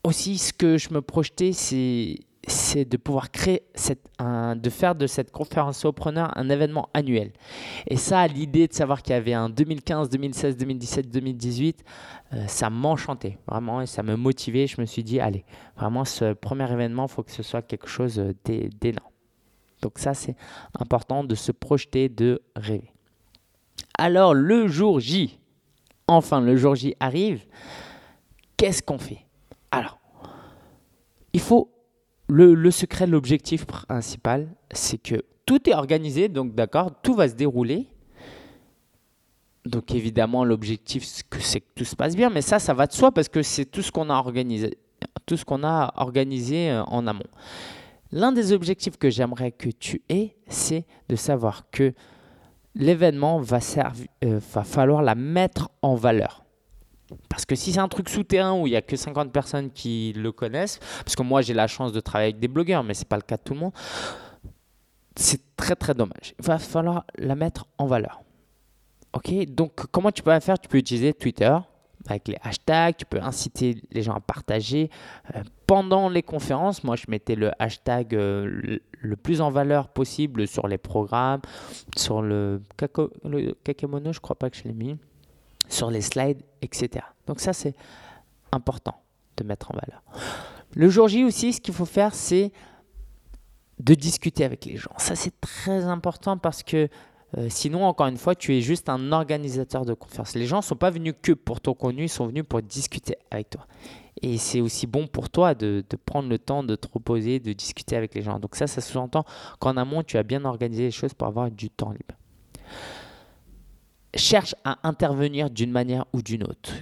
[0.06, 3.62] aussi, ce que je me projetais, c'est de pouvoir créer
[4.20, 7.32] de faire de cette conférence preneur un événement annuel.
[7.88, 11.84] Et ça, l'idée de savoir qu'il y avait un 2015, 2016, 2017, 2018,
[12.46, 14.68] ça m'enchantait vraiment et ça me motivait.
[14.68, 15.44] Je me suis dit, allez,
[15.76, 18.22] vraiment, ce premier événement, il faut que ce soit quelque chose
[18.80, 19.10] d'énorme.
[19.82, 20.36] Donc ça, c'est
[20.78, 22.92] important de se projeter, de rêver.
[23.98, 25.38] Alors, le jour J,
[26.06, 27.44] enfin, le jour J arrive,
[28.56, 29.25] qu'est-ce qu'on fait?
[29.76, 29.98] Alors,
[31.32, 31.70] il faut.
[32.28, 37.86] Le, secret, l'objectif principal, c'est que tout est organisé, donc d'accord, tout va se dérouler.
[39.64, 43.12] Donc évidemment, l'objectif, c'est que tout se passe bien, mais ça, ça va de soi
[43.12, 44.76] parce que c'est tout ce qu'on a organisé,
[45.24, 47.22] tout ce qu'on a organisé euh, en amont.
[48.12, 51.92] L'un des objectifs que j'aimerais que tu aies, c'est de savoir que
[52.74, 53.58] l'événement va,
[54.24, 56.45] euh, va falloir la mettre en valeur.
[57.28, 60.12] Parce que si c'est un truc souterrain où il n'y a que 50 personnes qui
[60.16, 63.00] le connaissent, parce que moi j'ai la chance de travailler avec des blogueurs, mais ce
[63.00, 63.72] n'est pas le cas de tout le monde,
[65.14, 66.34] c'est très très dommage.
[66.38, 68.22] Il va falloir la mettre en valeur.
[69.12, 70.58] Ok, donc comment tu peux la faire?
[70.58, 71.56] Tu peux utiliser Twitter,
[72.08, 74.90] avec les hashtags, tu peux inciter les gens à partager.
[75.34, 80.46] Euh, pendant les conférences, moi je mettais le hashtag euh, le, plus en valeur possible
[80.46, 81.40] sur les programmes,
[81.96, 82.60] sur le,
[83.24, 84.96] le Kakemono, je crois pas que je l'ai mis,
[85.68, 87.04] sur les slides, etc.
[87.26, 87.74] Donc ça c'est
[88.52, 89.00] important
[89.36, 90.02] de mettre en valeur.
[90.74, 92.52] Le jour J aussi, ce qu'il faut faire, c'est
[93.78, 94.92] de discuter avec les gens.
[94.98, 96.88] Ça c'est très important parce que
[97.36, 100.34] euh, sinon, encore une fois, tu es juste un organisateur de conférence.
[100.34, 103.16] Les gens ne sont pas venus que pour ton contenu, ils sont venus pour discuter
[103.30, 103.66] avec toi.
[104.22, 107.52] Et c'est aussi bon pour toi de, de, prendre le temps de te reposer, de
[107.52, 108.38] discuter avec les gens.
[108.38, 109.24] Donc ça, ça sous-entend
[109.58, 112.14] qu'en amont, tu as bien organisé les choses pour avoir du temps libre.
[114.16, 116.72] Cherche à intervenir d'une manière ou d'une autre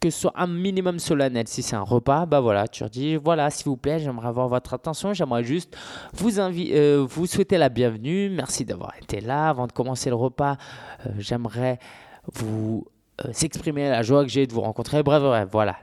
[0.00, 1.48] que ce soit un minimum solennel.
[1.48, 4.48] Si c'est un repas, bah voilà, tu leur dis voilà, s'il vous plaît, j'aimerais avoir
[4.48, 5.76] votre attention, j'aimerais juste
[6.12, 9.48] vous, euh, vous souhaiter la bienvenue, merci d'avoir été là.
[9.48, 10.58] Avant de commencer le repas,
[11.06, 11.78] euh, j'aimerais
[12.32, 12.86] vous
[13.24, 15.02] euh, s'exprimer la joie que j'ai de vous rencontrer.
[15.02, 15.76] Bref, bref, voilà.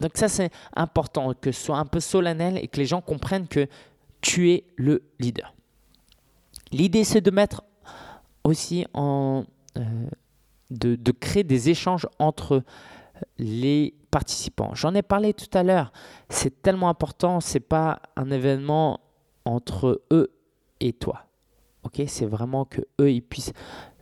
[0.00, 3.48] Donc ça, c'est important que ce soit un peu solennel et que les gens comprennent
[3.48, 3.66] que
[4.20, 5.54] tu es le leader.
[6.72, 7.62] L'idée, c'est de mettre
[8.44, 9.44] aussi en...
[10.70, 12.62] De, créer des échanges entre
[13.38, 14.70] les participants.
[14.74, 15.92] J'en ai parlé tout à l'heure.
[16.28, 17.40] C'est tellement important.
[17.40, 19.00] C'est pas un événement
[19.44, 20.32] entre eux
[20.80, 21.24] et toi.
[22.06, 23.52] C'est vraiment que eux ils puissent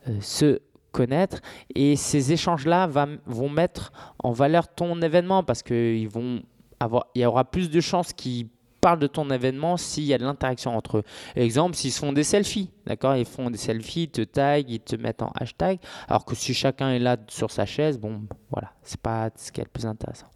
[0.07, 1.39] euh, se connaître
[1.75, 2.87] et ces échanges-là
[3.25, 6.41] vont mettre en valeur ton événement parce que vont
[6.79, 8.47] avoir, il y aura plus de chances qu'ils
[8.79, 11.03] parle de ton événement s'il y a de l'interaction entre eux.
[11.35, 14.95] Exemple, s'ils font des selfies, d'accord Ils font des selfies, ils te taguent, ils te
[14.95, 18.99] mettent en hashtag, alors que si chacun est là sur sa chaise, bon, voilà, c'est
[18.99, 20.27] pas ce qui est le plus intéressant.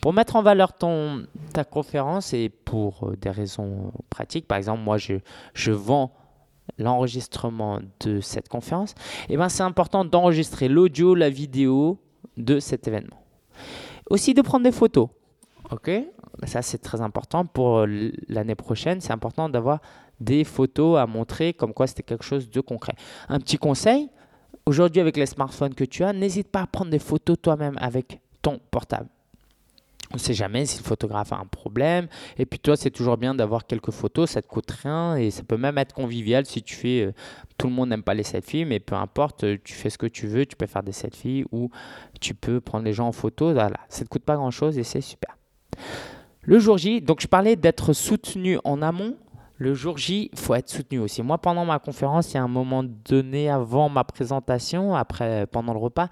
[0.00, 4.82] Pour mettre en valeur ton, ta conférence et pour euh, des raisons pratiques, par exemple,
[4.82, 5.14] moi, je,
[5.54, 6.12] je vends
[6.78, 8.92] l'enregistrement de cette conférence,
[9.28, 11.98] et eh ben, c'est important d'enregistrer l'audio, la vidéo
[12.36, 13.22] de cet événement.
[14.10, 15.08] Aussi de prendre des photos.
[15.72, 15.90] Ok,
[16.44, 19.00] ça c'est très important pour euh, l'année prochaine.
[19.00, 19.80] C'est important d'avoir
[20.20, 22.94] des photos à montrer comme quoi c'était quelque chose de concret.
[23.28, 24.08] Un petit conseil,
[24.64, 28.20] aujourd'hui avec les smartphones que tu as, n'hésite pas à prendre des photos toi-même avec
[28.42, 29.08] ton portable.
[30.12, 32.06] On ne sait jamais si le photographe a un problème.
[32.38, 35.42] Et puis toi, c'est toujours bien d'avoir quelques photos, ça te coûte rien et ça
[35.42, 37.06] peut même être convivial si tu fais...
[37.06, 37.12] Euh,
[37.58, 40.06] tout le monde n'aime pas les selfies, mais peu importe, euh, tu fais ce que
[40.06, 41.70] tu veux, tu peux faire des selfies ou
[42.20, 43.52] tu peux prendre les gens en photo.
[43.52, 45.35] Voilà, ça ne te coûte pas grand-chose et c'est super.
[46.42, 49.16] Le jour J, donc je parlais d'être soutenu en amont.
[49.58, 51.22] Le jour J, il faut être soutenu aussi.
[51.22, 55.72] Moi, pendant ma conférence, il y a un moment donné avant ma présentation, après, pendant
[55.72, 56.08] le repas,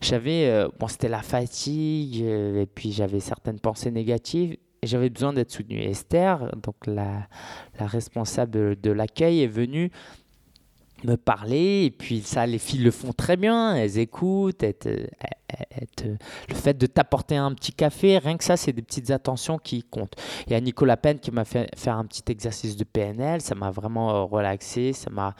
[0.00, 5.10] j'avais, euh, bon, c'était la fatigue, euh, et puis j'avais certaines pensées négatives, et j'avais
[5.10, 5.80] besoin d'être soutenu.
[5.80, 7.28] Esther, donc la,
[7.78, 9.92] responsable de l'accueil, est venue
[11.04, 15.08] me parler et puis ça les filles le font très bien elles écoutent elles,
[16.48, 19.82] le fait de t'apporter un petit café rien que ça c'est des petites attentions qui
[19.82, 20.14] comptent
[20.46, 23.54] il y a Nicolas Penn qui m'a fait faire un petit exercice de PNL ça
[23.54, 25.34] m'a vraiment euh, relaxé ça m'a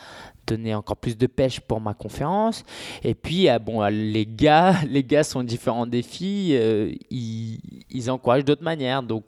[0.49, 2.65] donner encore plus de pêche pour ma conférence.
[3.05, 6.57] Et puis, euh, bon, euh, les gars, les gars sont différents des filles.
[6.57, 9.03] Euh, ils, ils, encouragent d'autres manières.
[9.03, 9.27] Donc,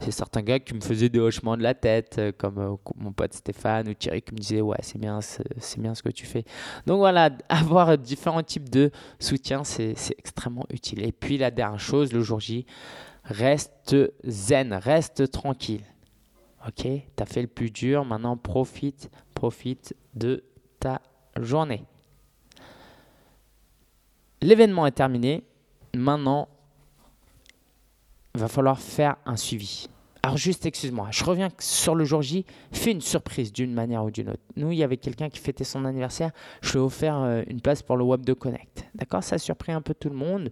[0.00, 3.88] c'est certains gars qui me faisaient des hochements de la tête, comme mon pote Stéphane
[3.88, 6.44] ou Thierry qui me disaient Ouais, c'est bien, c'est bien ce que tu fais.
[6.86, 11.04] Donc, voilà, avoir différents types de soutien, c'est extrêmement utile.
[11.04, 12.66] Et puis, la dernière chose, le jour J,
[13.24, 15.84] reste zen, reste tranquille.
[16.66, 20.44] Ok, tu as fait le plus dur, maintenant profite, profite de
[21.40, 21.84] journée.
[24.40, 25.44] L'événement est terminé.
[25.94, 26.48] Maintenant,
[28.34, 29.88] il va falloir faire un suivi.
[30.24, 32.46] Alors juste, excuse-moi, je reviens sur le jour J.
[32.72, 34.40] Fais une surprise d'une manière ou d'une autre.
[34.56, 36.30] Nous, il y avait quelqu'un qui fêtait son anniversaire.
[36.62, 38.86] Je lui ai offert euh, une place pour le Web de Connect.
[38.94, 39.22] D'accord?
[39.22, 40.50] Ça a surpris un peu tout le monde.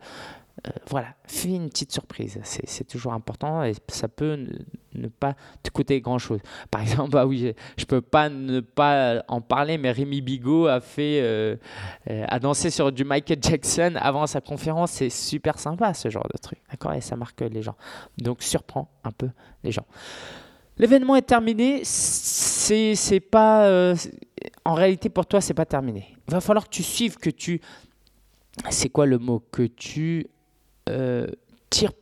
[0.66, 2.38] Euh, voilà, fais une petite surprise.
[2.42, 4.46] C'est toujours important et ça peut
[4.94, 6.40] ne, pas te coûter grand-chose.
[6.70, 10.80] Par exemple, bah oui, je peux pas ne pas en parler, mais Rémi Bigot a
[10.80, 11.56] fait, euh,
[12.10, 14.92] euh, a dansé sur du Michael Jackson avant sa conférence.
[14.92, 16.92] C'est super sympa ce genre de truc, d'accord?
[16.94, 17.76] Et ça marque les gens.
[18.18, 19.30] Donc surprend un peu
[19.64, 19.86] les gens.
[20.78, 21.82] L'événement est terminé.
[21.84, 23.94] C'est pas,
[24.64, 26.16] en réalité pour toi, c'est pas terminé.
[26.28, 27.60] Il va falloir que tu suives, que tu
[28.70, 29.42] c'est quoi le mot?
[29.50, 30.26] Que tu
[30.88, 31.26] euh,
[31.70, 31.92] tire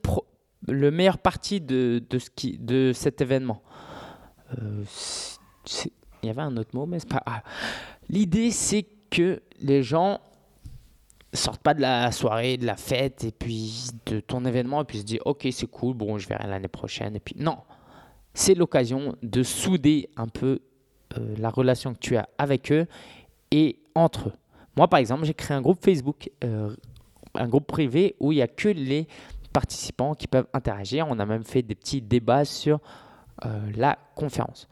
[0.69, 3.63] le meilleur parti de, de, ce qui, de cet événement.
[4.59, 4.85] Euh,
[6.23, 7.23] il y avait un autre mot, mais c'est pas
[8.09, 10.21] L'idée, c'est que les gens
[11.33, 14.99] sortent pas de la soirée, de la fête, et puis de ton événement, et puis
[14.99, 17.15] se disent, ok, c'est cool, bon, je verrai l'année prochaine.
[17.17, 17.59] Et puis, non,
[18.35, 20.61] c'est l'occasion de souder un peu
[21.17, 22.87] euh, la relation que tu as avec eux
[23.53, 24.35] et entre eux.
[24.77, 26.31] Moi, par exemple, j'ai créé un groupe Facebook
[27.35, 29.07] un groupe privé où il n'y a que les
[29.53, 31.07] participants qui peuvent interagir.
[31.09, 32.81] On a même fait des petits débats sur
[33.45, 34.69] euh, la conférence.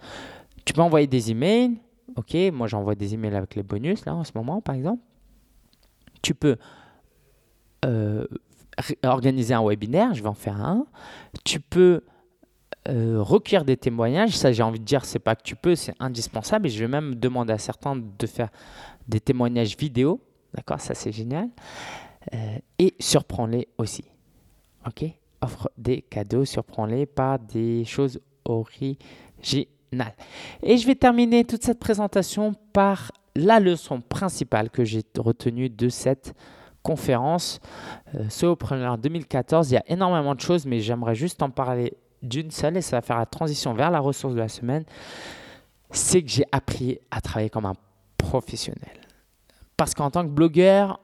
[0.65, 1.79] Tu peux envoyer des emails.
[2.17, 5.03] Ok, moi j'envoie des emails avec les bonus là en ce moment par exemple.
[6.23, 6.57] Tu peux
[7.85, 8.27] euh,
[9.05, 10.87] organiser un webinaire, je vais en faire un.
[11.45, 12.03] Tu peux
[12.89, 14.37] euh, recueillir des témoignages.
[14.37, 16.67] Ça, j'ai envie de dire, c'est pas que tu peux, c'est indispensable.
[16.67, 18.49] Et je vais même demander à certains de faire
[19.07, 20.21] des témoignages vidéo.
[20.55, 20.81] D'accord?
[20.81, 21.51] Ça, c'est génial.
[22.79, 24.05] Et surprends-les aussi.
[24.87, 25.05] Ok
[25.41, 28.97] Offre des cadeaux, surprends-les par des choses originales.
[30.63, 35.89] Et je vais terminer toute cette présentation par la leçon principale que j'ai retenue de
[35.89, 36.35] cette
[36.83, 37.61] conférence
[38.15, 39.71] euh, Solopreneur 2014.
[39.71, 42.97] Il y a énormément de choses, mais j'aimerais juste en parler d'une seule et ça
[42.97, 44.85] va faire la transition vers la ressource de la semaine.
[45.91, 47.75] C'est que j'ai appris à travailler comme un
[48.17, 49.01] professionnel.
[49.77, 51.01] Parce qu'en tant que blogueur,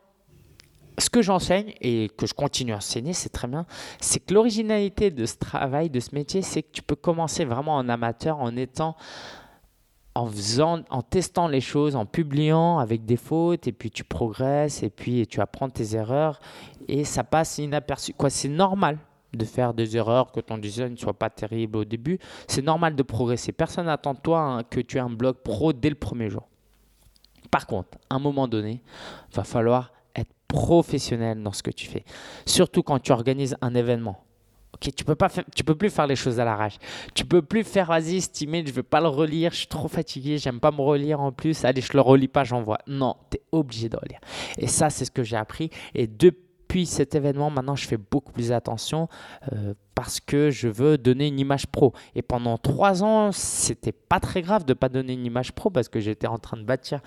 [0.98, 3.66] ce que j'enseigne et que je continue à enseigner, c'est très bien,
[4.00, 7.76] c'est que l'originalité de ce travail, de ce métier, c'est que tu peux commencer vraiment
[7.76, 8.96] en amateur en étant
[10.14, 14.82] en faisant, en testant les choses, en publiant avec des fautes, et puis tu progresses,
[14.84, 16.38] et puis tu apprends tes erreurs,
[16.86, 18.12] et ça passe inaperçu.
[18.12, 18.98] Quoi, c'est normal
[19.32, 22.20] de faire des erreurs, que ton design ne soit pas terrible au début.
[22.46, 23.50] C'est normal de progresser.
[23.50, 26.46] Personne n'attend toi hein, que tu aies un blog pro dès le premier jour.
[27.50, 28.82] Par contre, à un moment donné,
[29.32, 29.92] va falloir
[30.48, 32.04] professionnel dans ce que tu fais.
[32.46, 34.24] Surtout quand tu organises un événement.
[34.80, 36.76] Tu peux peux plus faire les choses à l'arrache.
[37.14, 39.88] Tu peux plus faire vas-y, cet email, je vais pas le relire, je suis trop
[39.88, 41.64] fatigué, j'aime pas me relire en plus.
[41.64, 42.78] Allez, je le relis pas, j'envoie.
[42.86, 44.20] Non, tu es obligé de relire.
[44.58, 45.70] Et ça, c'est ce que j'ai appris.
[45.94, 46.43] Et depuis
[46.84, 49.08] cet événement, maintenant, je fais beaucoup plus attention
[49.52, 51.92] euh, parce que je veux donner une image pro.
[52.14, 55.88] Et pendant trois ans, c'était pas très grave de pas donner une image pro parce
[55.88, 57.00] que j'étais en train de bâtir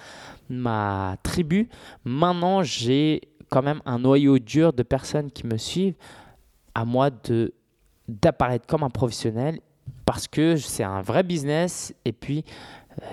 [0.49, 1.70] ma tribu.
[2.05, 5.95] Maintenant, j'ai quand même un noyau dur de personnes qui me suivent,
[6.74, 7.53] à moi de
[8.07, 9.59] d'apparaître comme un professionnel
[10.05, 12.45] parce que c'est un vrai business et puis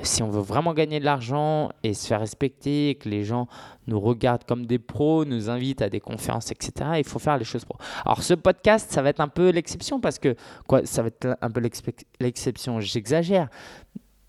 [0.03, 3.49] si on veut vraiment gagner de l'argent et se faire respecter, que les gens
[3.87, 7.45] nous regardent comme des pros, nous invitent à des conférences, etc., il faut faire les
[7.45, 7.77] choses pro.
[8.05, 11.37] Alors ce podcast, ça va être un peu l'exception parce que quoi, ça va être
[11.41, 11.61] un peu
[12.21, 13.49] l'exception, j'exagère.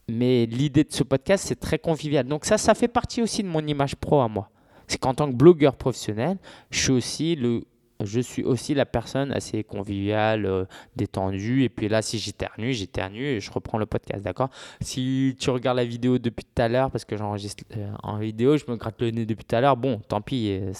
[0.08, 2.28] Mais l'idée de ce podcast, c'est très convivial.
[2.28, 4.49] Donc ça, ça fait partie aussi de mon image pro à moi
[4.88, 6.38] c'est qu'en tant que blogueur professionnel,
[6.70, 7.64] je suis aussi le
[8.04, 10.66] je suis aussi la personne assez conviviale, euh,
[10.96, 11.64] détendue.
[11.64, 14.50] Et puis là, si j'éternue, j'éternue et je reprends le podcast, d'accord?
[14.82, 18.58] Si tu regardes la vidéo depuis tout à l'heure, parce que j'enregistre euh, en vidéo,
[18.58, 20.72] je me gratte le nez depuis tout à l'heure, bon, tant pis, euh,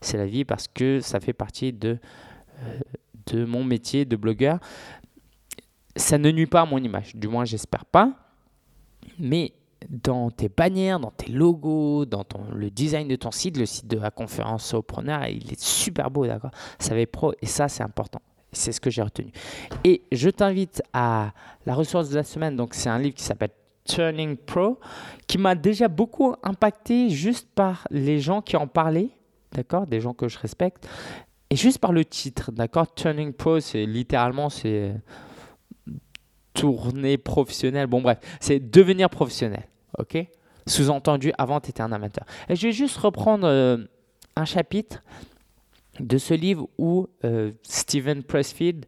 [0.00, 1.98] c'est la vie parce que ça fait partie de,
[3.26, 4.60] de mon métier de blogueur.
[5.96, 8.12] Ça ne nuit pas à mon image, du moins, j'espère pas.
[9.18, 9.52] Mais
[9.88, 13.98] dans tes bannières, dans tes logos, dans le design de ton site, le site de
[13.98, 16.50] la conférence Solopreneur, il est super beau, d'accord?
[16.78, 18.20] Ça va être pro et ça, c'est important.
[18.52, 19.30] C'est ce que j'ai retenu.
[19.84, 21.32] Et je t'invite à
[21.66, 22.56] la ressource de la semaine.
[22.56, 23.50] Donc, c'est un livre qui s'appelle
[23.84, 24.78] Turning Pro,
[25.26, 29.10] qui m'a déjà beaucoup impacté juste par les gens qui en parlaient,
[29.52, 29.86] d'accord?
[29.86, 30.88] Des gens que je respecte.
[31.50, 32.92] Et juste par le titre, d'accord?
[32.94, 34.94] Turning Pro, c'est littéralement, c'est
[36.54, 37.86] tourner professionnel.
[37.86, 39.64] Bon, bref, c'est devenir professionnel.
[39.98, 40.18] OK?
[40.66, 42.24] Sous-entendu, avant, tu étais un amateur.
[42.48, 43.78] Et je vais juste reprendre euh,
[44.34, 45.02] un chapitre
[46.00, 48.84] de ce livre où euh, Steven Pressfield,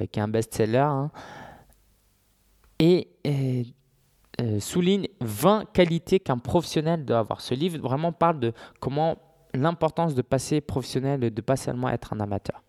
[0.00, 1.10] euh, qui est un best-seller, hein,
[2.78, 3.08] et,
[4.58, 7.42] souligne 20 qualités qu'un professionnel doit avoir.
[7.42, 9.18] Ce livre vraiment parle de comment
[9.52, 12.62] l'importance de passer professionnel et de pas seulement être un amateur.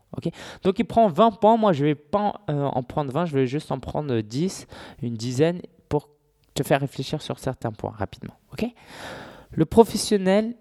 [0.63, 3.33] Donc il prend 20 points, moi je ne vais pas euh, en prendre 20, je
[3.33, 4.67] vais juste en prendre 10,
[5.01, 5.61] une dizaine
[6.53, 8.35] te faire réfléchir sur certains points rapidement.
[9.51, 10.55] Le professionnel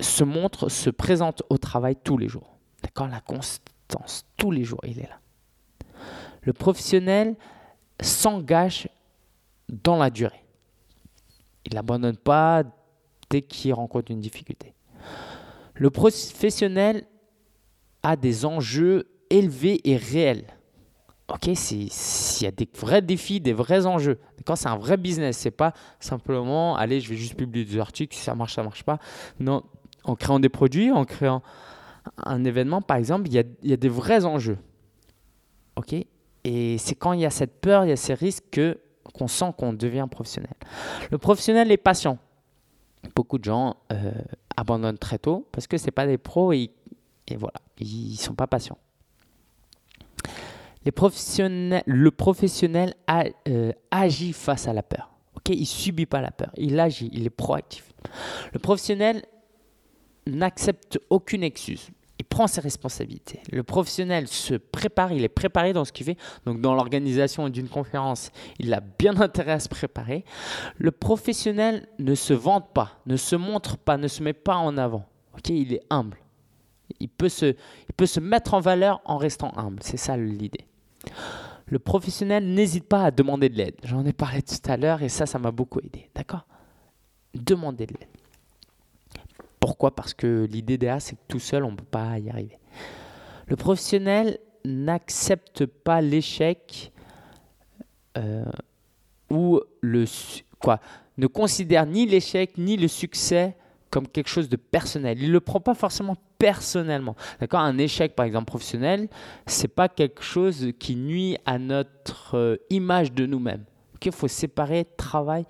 [0.00, 2.58] se montre, se présente au travail tous les jours.
[2.82, 3.08] D'accord?
[3.08, 5.18] La constance, tous les jours, il est là.
[6.42, 7.36] Le professionnel
[8.00, 8.88] s'engage
[9.68, 10.44] dans la durée.
[11.64, 12.64] Il n'abandonne pas
[13.30, 14.74] dès qu'il rencontre une difficulté.
[15.74, 17.06] Le professionnel
[18.02, 20.46] a des enjeux élevés et réels.
[21.28, 21.88] Ok, il
[22.42, 24.18] y a des vrais défis, des vrais enjeux.
[24.44, 28.14] Quand c'est un vrai business, c'est pas simplement, allez, je vais juste publier des articles,
[28.14, 28.98] si ça marche, ça marche pas.
[29.40, 29.62] Non,
[30.04, 31.42] en créant des produits, en créant
[32.18, 34.58] un événement, par exemple, il y a, des vrais enjeux.
[35.76, 35.94] Ok,
[36.44, 38.78] et c'est quand il y a cette peur, il y a ces risques que
[39.14, 40.54] qu'on sent qu'on devient professionnel.
[41.10, 42.18] Le professionnel est patient.
[43.14, 44.12] Beaucoup de gens euh,
[44.56, 46.70] abandonnent très tôt parce que c'est pas des pros et
[47.26, 48.78] et voilà, ils sont pas patients.
[50.84, 52.94] Le professionnel
[53.48, 55.10] euh, agit face à la peur.
[55.36, 57.92] Ok, il subit pas la peur, il agit, il est proactif.
[58.52, 59.22] Le professionnel
[60.26, 61.88] n'accepte aucune excuse.
[62.18, 63.40] Il prend ses responsabilités.
[63.50, 66.16] Le professionnel se prépare, il est préparé dans ce qu'il fait.
[66.46, 68.30] Donc dans l'organisation d'une conférence,
[68.60, 70.24] il a bien intérêt à se préparer.
[70.78, 74.78] Le professionnel ne se vante pas, ne se montre pas, ne se met pas en
[74.78, 75.04] avant.
[75.48, 76.18] Il est humble.
[77.00, 79.80] Il peut se mettre en valeur en restant humble.
[79.82, 80.66] C'est ça l'idée.
[81.66, 83.76] Le professionnel n'hésite pas à demander de l'aide.
[83.84, 86.10] J'en ai parlé tout à l'heure et ça, ça m'a beaucoup aidé.
[86.14, 86.46] D'accord?
[87.34, 88.08] Demander de l'aide.
[89.58, 89.94] Pourquoi?
[89.94, 92.58] Parce que l'idée derrière, c'est que tout seul, on ne peut pas y arriver.
[93.46, 96.92] Le professionnel n'accepte pas l'échec
[98.18, 98.44] euh,
[99.30, 100.04] ou le
[100.58, 100.80] quoi?
[101.16, 103.56] Ne considère ni l'échec ni le succès
[103.90, 105.20] comme quelque chose de personnel.
[105.20, 107.16] Il ne le prend pas forcément personnellement.
[107.40, 109.08] D'accord Un échec, par exemple, professionnel,
[109.46, 113.64] c'est pas quelque chose qui nuit à notre euh, image de nous-mêmes.
[114.04, 115.46] Il faut séparer travail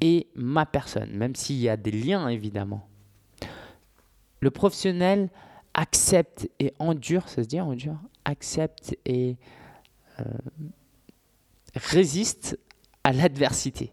[0.00, 2.86] et ma personne, même s'il y a des liens, évidemment.
[4.40, 5.30] Le professionnel
[5.74, 9.36] accepte et endure, ça se dit endure Accepte et
[10.20, 10.24] euh,
[11.74, 12.58] résiste
[13.04, 13.92] à l'adversité.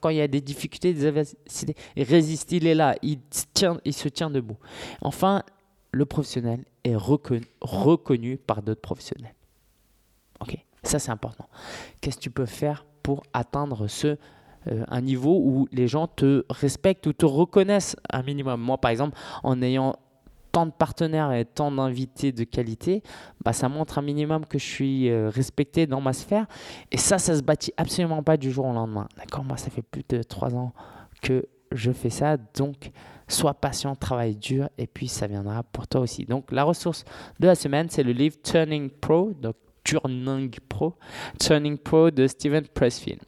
[0.00, 3.20] Quand il y a des difficultés, des adversités, il résiste, il est là, il,
[3.54, 4.58] tient, il se tient debout.
[5.00, 5.44] Enfin,
[5.92, 9.34] le professionnel est reconnu, par d'autres professionnels.
[10.40, 11.48] Ok, ça c'est important.
[12.00, 14.16] Qu'est-ce que tu peux faire pour atteindre ce
[14.66, 18.60] euh, un niveau où les gens te respectent ou te reconnaissent un minimum?
[18.60, 19.96] Moi, par exemple, en ayant
[20.52, 23.02] tant de partenaires et tant d'invités de qualité,
[23.44, 26.46] bah, ça montre un minimum que je suis euh, respecté dans ma sphère.
[26.90, 29.08] Et ça, ça se bâtit absolument pas du jour au lendemain.
[29.16, 29.44] D'accord?
[29.44, 30.72] Moi, ça fait plus de trois ans
[31.22, 32.36] que je fais ça.
[32.36, 32.90] Donc,
[33.26, 36.24] sois patient, travaille dur et puis ça viendra pour toi aussi.
[36.24, 37.04] Donc, la ressource
[37.38, 39.32] de la semaine, c'est le livre Turning Pro.
[39.40, 40.94] Donc, Turning Pro.
[41.38, 43.22] Turning Pro de Steven Pressfield.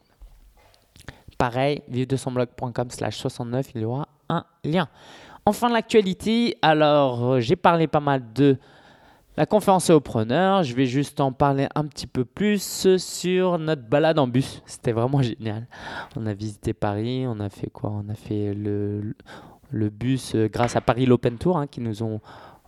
[1.39, 4.89] Pareil, vive de son blog.com slash 69, il y aura un lien.
[5.47, 8.59] Enfin, l'actualité, alors euh, j'ai parlé pas mal de
[9.37, 10.63] la conférence aux preneurs.
[10.63, 14.63] Je vais juste en parler un petit peu plus sur notre balade en bus.
[14.67, 15.67] C'était vraiment génial.
[16.17, 17.91] On a visité Paris, on a fait quoi?
[17.91, 19.15] On a fait le,
[19.91, 22.21] bus euh, grâce à Paris l'Open Tour hein, qui nous ont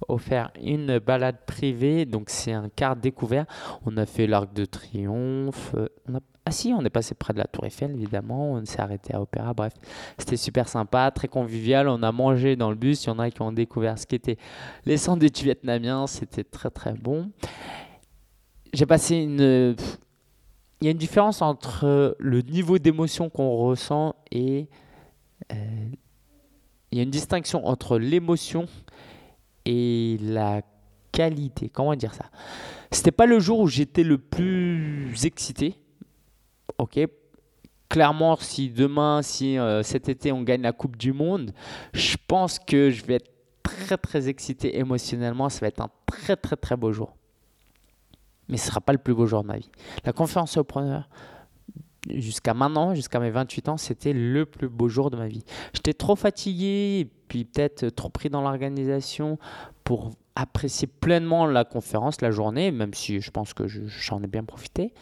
[0.09, 2.07] offert une balade privée.
[2.07, 3.47] Donc c'est un quart découvert.
[3.85, 5.75] On a fait l'Arc de Triomphe.
[5.77, 8.53] Euh, on ah si, on est passé près de la Tour Eiffel, évidemment.
[8.53, 9.55] On s'est arrêté à Opéra.
[9.55, 9.75] Bref,
[10.19, 11.89] c'était super sympa, très convivial.
[11.89, 13.05] On a mangé dans le bus.
[13.05, 14.39] Il y en a qui ont découvert ce qu'étaient
[14.85, 16.09] les sandwichs vietnamiens.
[16.09, 17.31] C'était très très bon.
[18.73, 19.77] J'ai passé une...
[20.81, 24.69] Il y a une différence entre le niveau d'émotion qu'on ressent et...
[25.53, 25.87] Euh,
[26.91, 28.67] il y a une distinction entre l'émotion
[29.65, 30.61] et la
[31.13, 31.69] qualité.
[31.69, 32.27] Comment dire ça?
[32.91, 35.82] C'était pas le jour où j'étais le plus excité
[36.83, 36.99] ok,
[37.89, 41.53] clairement, si demain, si euh, cet été on gagne la Coupe du Monde,
[41.95, 43.31] je pense que je vais être
[43.63, 45.49] très très excité émotionnellement.
[45.49, 47.15] Ça va être un très très très beau jour.
[48.49, 49.71] Mais ce ne sera pas le plus beau jour de ma vie.
[50.05, 51.09] La conférence au preneur,
[52.11, 55.45] jusqu'à maintenant, jusqu'à mes 28 ans, c'était le plus beau jour de ma vie.
[55.73, 59.39] J'étais trop fatigué, puis peut-être trop pris dans l'organisation
[59.85, 64.43] pour apprécier pleinement la conférence, la journée, même si je pense que j'en ai bien
[64.43, 64.93] profité.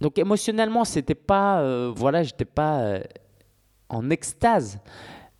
[0.00, 3.00] Donc émotionnellement, c'était pas, euh, voilà, j'étais pas euh,
[3.88, 4.80] en extase,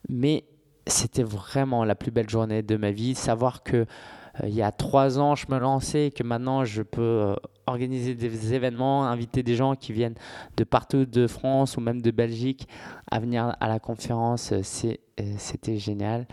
[0.09, 0.45] mais
[0.87, 3.15] c'était vraiment la plus belle journée de ma vie.
[3.15, 3.87] Savoir que
[4.43, 7.35] euh, y a trois ans, je me lançais que maintenant je peux
[7.67, 10.17] organiser des événements, inviter des gens qui viennent
[10.57, 12.69] de partout de France ou même de Belgique
[13.11, 16.27] à venir à la conférence, c'était génial.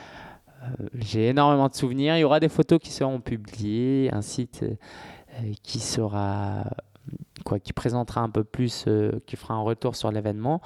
[0.94, 2.18] J'ai énormément de souvenirs.
[2.18, 4.66] Il y aura des photos qui seront publiées, un site
[5.64, 6.66] qui sera
[7.44, 10.62] quoi, qui présentera un peu plus, euh, qui fera un retour sur l'événement.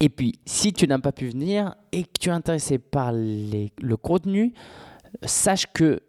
[0.00, 3.72] Et puis, si tu n'as pas pu venir et que tu es intéressé par les,
[3.80, 4.52] le contenu,
[5.24, 6.00] sache que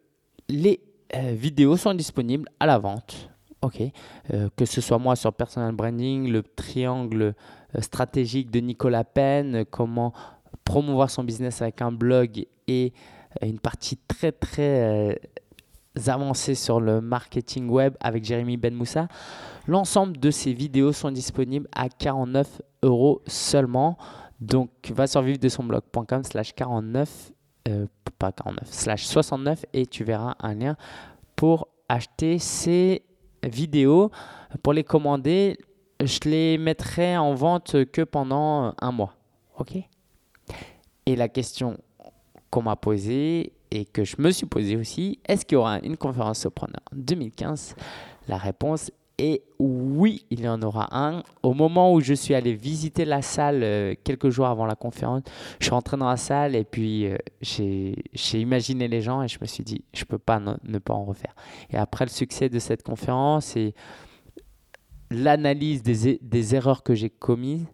[0.50, 0.82] les
[1.16, 3.30] euh, vidéos sont disponibles à la vente.
[4.34, 7.34] Euh, que ce soit moi sur personal branding, le triangle
[7.80, 10.12] stratégique de Nicolas Penn, comment
[10.66, 12.92] promouvoir son business avec un blog et
[13.42, 15.18] une partie très très
[16.08, 19.08] avancées sur le marketing web avec Jérémy Ben Moussa.
[19.68, 23.98] L'ensemble de ces vidéos sont disponibles à 49 euros seulement.
[24.40, 27.32] Donc va sur vivre de son blog.com slash 49,
[27.70, 27.86] euh,
[28.20, 30.76] pas 49, slash 69 et tu verras un lien
[31.36, 33.04] pour acheter ces
[33.44, 34.12] vidéos.
[34.62, 35.58] Pour les commander,
[36.02, 39.14] je les mettrai en vente que pendant un mois.
[39.58, 39.78] Ok?
[41.06, 41.78] Et la question
[42.54, 45.98] qu'on m'a posée et que je me suis posé aussi, est-ce qu'il y aura une
[45.98, 47.76] conférence Sopreneur 2015
[48.28, 51.24] La réponse Et oui, il y en aura un.
[51.42, 55.24] Au moment où je suis allé visiter la salle euh, quelques jours avant la conférence,
[55.60, 59.40] je suis rentré dans la salle et puis euh, j'ai imaginé les gens et je
[59.42, 61.34] me suis dit, je ne peux pas ne, pas en refaire.
[61.72, 63.74] Et après le succès de cette conférence et
[65.10, 67.66] l'analyse des erreurs que j'ai commises,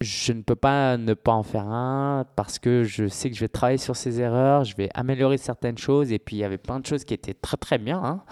[0.00, 3.40] je ne peux pas ne pas en faire un parce que je sais que je
[3.40, 6.58] vais travailler sur ces erreurs, je vais améliorer certaines choses et puis il y avait
[6.58, 8.22] plein de choses qui étaient très très bien, hein,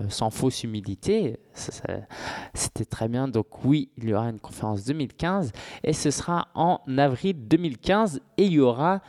[0.00, 3.28] euh, sans fausse humilité, c'était très bien.
[3.28, 5.52] Donc oui, il y aura une conférence 2015
[5.84, 9.02] et ce sera en avril 2015 et il y aura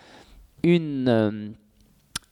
[0.63, 1.49] une euh,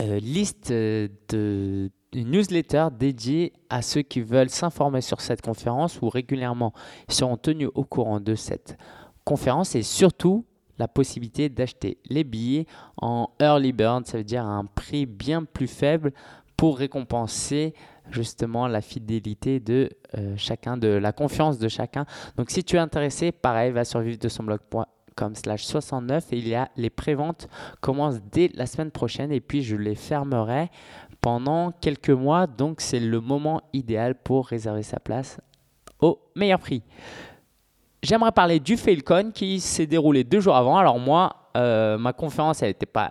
[0.01, 6.09] euh, liste de une newsletter dédiée à ceux qui veulent s'informer sur cette conférence où
[6.09, 6.73] régulièrement
[7.07, 8.77] seront tenus au courant de cette
[9.29, 10.43] conférence et surtout
[10.79, 12.65] la possibilité d'acheter les billets
[12.97, 16.13] en early bird, ça veut dire à un prix bien plus faible
[16.57, 17.75] pour récompenser
[18.09, 22.05] justement la fidélité de euh, chacun, de la confiance de chacun.
[22.37, 26.37] Donc si tu es intéressé, pareil, va sur vivre de son blog.com slash 69 et
[26.37, 27.49] il y a les préventes
[27.81, 30.71] commencent dès la semaine prochaine et puis je les fermerai
[31.21, 35.39] pendant quelques mois donc c'est le moment idéal pour réserver sa place
[35.99, 36.81] au meilleur prix.
[38.01, 40.77] J'aimerais parler du Failcon qui s'est déroulé deux jours avant.
[40.77, 43.09] Alors moi, euh, ma conférence, elle n'était pas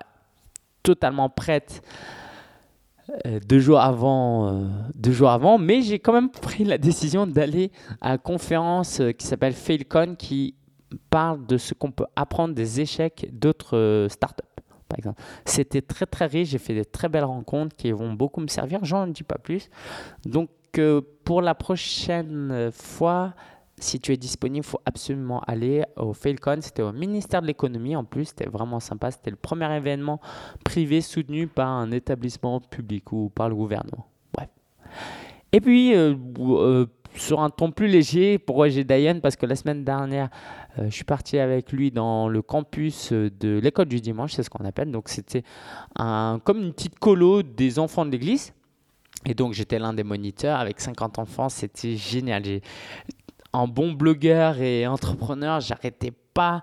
[0.83, 1.83] totalement prête
[3.27, 7.27] euh, deux, jours avant, euh, deux jours avant, mais j'ai quand même pris la décision
[7.27, 7.71] d'aller
[8.01, 10.55] à la conférence qui s'appelle Failcon qui
[11.11, 14.43] parle de ce qu'on peut apprendre des échecs d'autres startups.
[14.89, 15.21] Par exemple.
[15.45, 18.83] C'était très très riche, j'ai fait de très belles rencontres qui vont beaucoup me servir,
[18.85, 19.69] j'en dis pas plus.
[20.25, 20.49] Donc
[21.25, 23.35] pour la prochaine fois,
[23.81, 26.59] si tu es disponible, il faut absolument aller au Failcon.
[26.61, 29.11] C'était au ministère de l'économie en plus, c'était vraiment sympa.
[29.11, 30.21] C'était le premier événement
[30.65, 34.07] privé soutenu par un établissement public ou par le gouvernement.
[34.33, 34.49] Bref.
[35.53, 39.57] Et puis, euh, euh, sur un ton plus léger, pour Roger Dayan, parce que la
[39.57, 40.29] semaine dernière,
[40.79, 44.51] euh, je suis parti avec lui dans le campus de l'école du dimanche, c'est ce
[44.51, 44.91] qu'on appelle.
[44.91, 45.43] Donc, c'était
[45.97, 48.53] un, comme une petite colo des enfants de l'église.
[49.25, 51.49] Et donc, j'étais l'un des moniteurs avec 50 enfants.
[51.49, 52.43] C'était génial
[53.53, 56.63] en bon blogueur et entrepreneur, j'arrêtais pas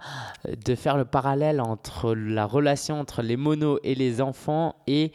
[0.65, 5.11] de faire le parallèle entre la relation entre les monos et les enfants et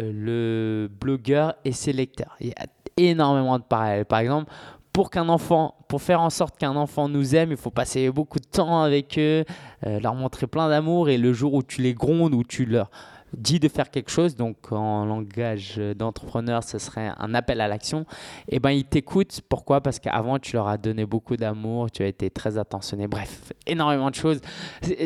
[0.00, 2.36] euh, le blogueur et ses lecteurs.
[2.40, 4.04] Il y a énormément de parallèles.
[4.04, 4.52] Par exemple,
[4.92, 9.18] pour faire en sorte qu'un enfant nous aime, il faut passer beaucoup de temps avec
[9.18, 9.44] eux,
[9.86, 12.90] euh, leur montrer plein d'amour et le jour où tu les grondes, où tu leur
[13.36, 18.06] dit de faire quelque chose, donc en langage d'entrepreneur, ce serait un appel à l'action,
[18.48, 19.40] et eh ben ils t'écoutent.
[19.48, 19.80] Pourquoi?
[19.80, 23.06] Parce qu'avant, tu leur as donné beaucoup d'amour, tu as été très attentionné.
[23.06, 24.40] Bref, énormément de choses.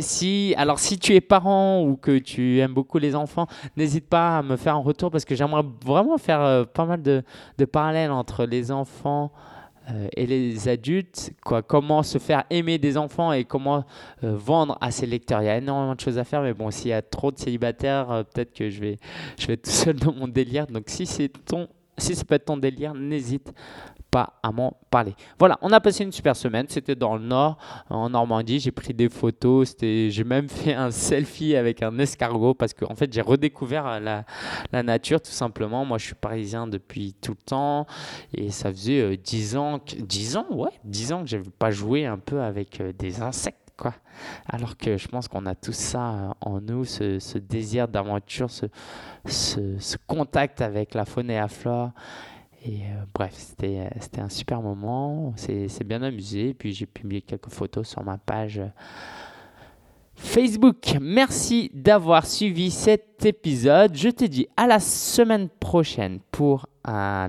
[0.01, 4.39] Si, alors, si tu es parent ou que tu aimes beaucoup les enfants, n'hésite pas
[4.39, 7.23] à me faire un retour parce que j'aimerais vraiment faire euh, pas mal de,
[7.59, 9.33] de parallèles entre les enfants
[9.91, 13.85] euh, et les adultes, quoi, comment se faire aimer des enfants et comment
[14.23, 15.41] euh, vendre à ses lecteurs.
[15.43, 17.39] Il y a énormément de choses à faire, mais bon, s'il y a trop de
[17.39, 18.97] célibataires, euh, peut-être que je vais,
[19.39, 20.67] je vais être tout seul dans mon délire.
[20.67, 23.53] Donc si c'est ton, si peut être ton délire, n'hésite
[24.11, 25.15] pas à m'en parler.
[25.39, 26.67] Voilà, on a passé une super semaine.
[26.69, 27.59] C'était dans le nord,
[27.91, 28.59] en Normandie.
[28.59, 29.75] J'ai pris des photos.
[29.81, 34.25] J'ai même fait un selfie avec un escargot parce qu'en en fait, j'ai redécouvert la,
[34.83, 35.85] nature tout simplement.
[35.85, 37.87] Moi, je suis parisien depuis tout le temps
[38.35, 42.07] et ça faisait 10 euh, ans, 10 ans, ouais, 10 ans que j'avais pas joué
[42.07, 43.59] un peu avec euh, des insectes.
[43.77, 43.95] Quoi.
[44.49, 49.97] Alors que je pense qu'on a tout ça euh, en nous, ce, désir d'aventure, ce,
[50.07, 51.93] contact avec la faune et la flore.
[52.67, 55.33] Euh, bref, c'était, euh, c'était un super moment.
[55.37, 56.55] C'est, bien amusé.
[56.55, 58.69] Puis j'ai publié quelques photos sur ma page euh,
[60.17, 60.97] Facebook.
[61.01, 63.95] Merci d'avoir suivi cet épisode.
[63.95, 66.67] Je te dis à la semaine prochaine pour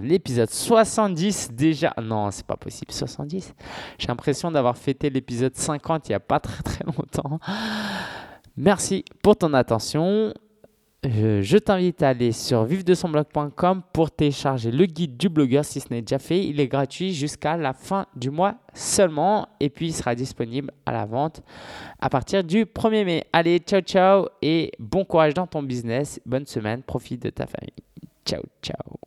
[0.01, 1.93] l'épisode 70 déjà.
[2.01, 2.91] Non, c'est pas possible.
[2.91, 3.53] 70
[3.97, 7.39] J'ai l'impression d'avoir fêté l'épisode 50 il n'y a pas très très longtemps.
[8.55, 10.33] Merci pour ton attention
[11.03, 16.01] je t'invite à aller sur vive-de-son-blog.com pour télécharger le guide du blogueur si ce n'est
[16.01, 16.45] déjà fait.
[16.45, 20.91] Il est gratuit jusqu'à la fin du mois seulement et puis il sera disponible à
[20.91, 21.41] la vente
[21.99, 23.23] à partir du 1er mai.
[23.31, 26.19] Allez, ciao ciao et bon courage dans ton business.
[26.25, 27.73] Bonne semaine, profite de ta famille.
[28.25, 28.99] Ciao ciao.